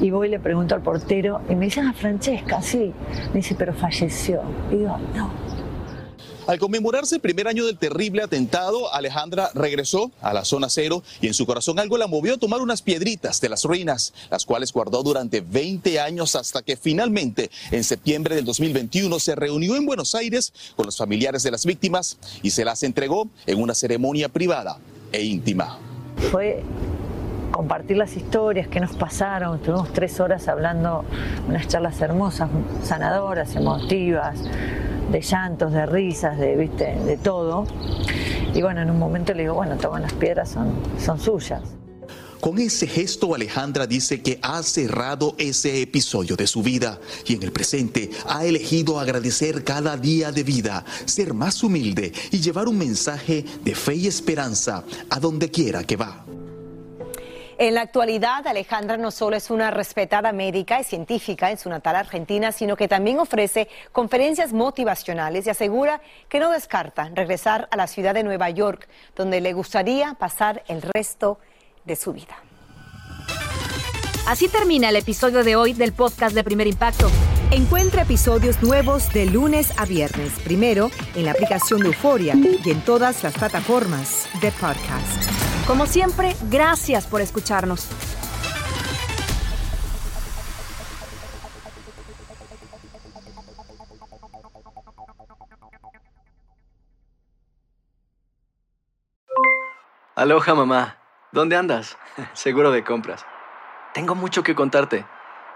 Y 0.00 0.10
voy 0.10 0.26
y 0.26 0.30
le 0.32 0.40
pregunto 0.40 0.74
al 0.74 0.82
portero 0.82 1.42
y 1.48 1.54
me 1.54 1.66
dice, 1.66 1.80
ah, 1.80 1.94
Francesca, 1.96 2.60
sí. 2.60 2.92
Me 3.28 3.34
dice, 3.34 3.54
pero 3.54 3.72
falleció. 3.72 4.42
Y 4.72 4.78
digo, 4.78 4.98
no, 5.14 5.45
al 6.46 6.58
conmemorarse 6.60 7.16
el 7.16 7.20
primer 7.20 7.48
año 7.48 7.66
del 7.66 7.76
terrible 7.76 8.22
atentado, 8.22 8.92
Alejandra 8.94 9.50
regresó 9.54 10.12
a 10.20 10.32
la 10.32 10.44
zona 10.44 10.68
cero 10.68 11.02
y 11.20 11.26
en 11.26 11.34
su 11.34 11.44
corazón 11.44 11.80
algo 11.80 11.98
la 11.98 12.06
movió 12.06 12.34
a 12.34 12.38
tomar 12.38 12.60
unas 12.60 12.82
piedritas 12.82 13.40
de 13.40 13.48
las 13.48 13.64
ruinas, 13.64 14.14
las 14.30 14.46
cuales 14.46 14.72
guardó 14.72 15.02
durante 15.02 15.40
20 15.40 15.98
años 15.98 16.36
hasta 16.36 16.62
que 16.62 16.76
finalmente 16.76 17.50
en 17.72 17.82
septiembre 17.82 18.36
del 18.36 18.44
2021 18.44 19.18
se 19.18 19.34
reunió 19.34 19.74
en 19.74 19.86
Buenos 19.86 20.14
Aires 20.14 20.52
con 20.76 20.86
los 20.86 20.96
familiares 20.96 21.42
de 21.42 21.50
las 21.50 21.66
víctimas 21.66 22.16
y 22.42 22.50
se 22.50 22.64
las 22.64 22.84
entregó 22.84 23.28
en 23.46 23.60
una 23.60 23.74
ceremonia 23.74 24.28
privada 24.28 24.78
e 25.10 25.22
íntima. 25.22 25.78
Fue 26.30 26.62
compartir 27.50 27.96
las 27.96 28.16
historias 28.16 28.68
que 28.68 28.78
nos 28.78 28.94
pasaron. 28.94 29.60
Tuvimos 29.60 29.92
tres 29.92 30.20
horas 30.20 30.46
hablando, 30.46 31.04
unas 31.48 31.66
charlas 31.66 32.00
hermosas, 32.00 32.50
sanadoras, 32.84 33.56
emotivas 33.56 34.38
de 35.10 35.20
llantos, 35.20 35.72
de 35.72 35.86
risas, 35.86 36.38
de, 36.38 36.56
¿viste? 36.56 36.96
de 37.04 37.16
todo. 37.16 37.66
Y 38.54 38.62
bueno, 38.62 38.82
en 38.82 38.90
un 38.90 38.98
momento 38.98 39.34
le 39.34 39.42
digo, 39.42 39.54
bueno, 39.54 39.76
toman 39.76 40.02
las 40.02 40.12
piedras, 40.14 40.50
son, 40.50 40.72
son 40.98 41.18
suyas. 41.20 41.62
Con 42.40 42.58
ese 42.58 42.86
gesto 42.86 43.34
Alejandra 43.34 43.86
dice 43.86 44.20
que 44.22 44.38
ha 44.42 44.62
cerrado 44.62 45.34
ese 45.38 45.80
episodio 45.82 46.36
de 46.36 46.46
su 46.46 46.62
vida 46.62 47.00
y 47.26 47.34
en 47.34 47.42
el 47.42 47.50
presente 47.50 48.10
ha 48.26 48.44
elegido 48.44 49.00
agradecer 49.00 49.64
cada 49.64 49.96
día 49.96 50.30
de 50.32 50.44
vida, 50.44 50.84
ser 51.06 51.34
más 51.34 51.62
humilde 51.62 52.12
y 52.30 52.38
llevar 52.40 52.68
un 52.68 52.78
mensaje 52.78 53.44
de 53.64 53.74
fe 53.74 53.94
y 53.96 54.06
esperanza 54.06 54.84
a 55.10 55.18
donde 55.18 55.50
quiera 55.50 55.82
que 55.82 55.96
va. 55.96 56.24
En 57.58 57.74
la 57.74 57.80
actualidad, 57.80 58.46
Alejandra 58.46 58.98
no 58.98 59.10
solo 59.10 59.34
es 59.36 59.50
una 59.50 59.70
respetada 59.70 60.30
médica 60.32 60.78
y 60.78 60.84
científica 60.84 61.50
en 61.50 61.56
su 61.56 61.70
natal 61.70 61.96
Argentina, 61.96 62.52
sino 62.52 62.76
que 62.76 62.86
también 62.86 63.18
ofrece 63.18 63.68
conferencias 63.92 64.52
motivacionales 64.52 65.46
y 65.46 65.50
asegura 65.50 66.02
que 66.28 66.38
no 66.38 66.50
descarta 66.50 67.10
regresar 67.14 67.66
a 67.70 67.76
la 67.76 67.86
ciudad 67.86 68.12
de 68.12 68.24
Nueva 68.24 68.50
York, 68.50 68.88
donde 69.14 69.40
le 69.40 69.54
gustaría 69.54 70.14
pasar 70.14 70.64
el 70.68 70.82
resto 70.82 71.38
de 71.86 71.96
su 71.96 72.12
vida. 72.12 72.36
Así 74.26 74.48
termina 74.48 74.90
el 74.90 74.96
episodio 74.96 75.42
de 75.42 75.56
hoy 75.56 75.72
del 75.72 75.92
podcast 75.92 76.34
de 76.34 76.44
Primer 76.44 76.66
Impacto. 76.66 77.10
Encuentra 77.52 78.02
episodios 78.02 78.62
nuevos 78.62 79.10
de 79.14 79.26
lunes 79.26 79.72
a 79.78 79.86
viernes, 79.86 80.32
primero 80.44 80.90
en 81.14 81.24
la 81.24 81.30
aplicación 81.30 81.80
de 81.80 81.86
Euforia 81.86 82.34
y 82.34 82.70
en 82.70 82.82
todas 82.82 83.22
las 83.22 83.34
plataformas 83.34 84.28
de 84.42 84.50
podcast. 84.50 85.35
Como 85.66 85.86
siempre, 85.86 86.36
gracias 86.48 87.08
por 87.08 87.20
escucharnos. 87.20 87.88
Aloha 100.14 100.54
mamá, 100.54 100.98
¿dónde 101.32 101.56
andas? 101.56 101.98
Seguro 102.32 102.70
de 102.70 102.84
compras. 102.84 103.26
Tengo 103.92 104.14
mucho 104.14 104.44
que 104.44 104.54
contarte. 104.54 105.04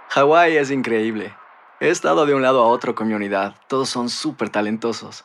Hawái 0.08 0.56
es 0.56 0.72
increíble. 0.72 1.36
He 1.78 1.88
estado 1.88 2.26
de 2.26 2.34
un 2.34 2.42
lado 2.42 2.62
a 2.62 2.66
otro 2.66 2.96
con 2.96 3.06
mi 3.06 3.14
unidad. 3.14 3.54
Todos 3.68 3.88
son 3.88 4.08
súper 4.08 4.50
talentosos. 4.50 5.24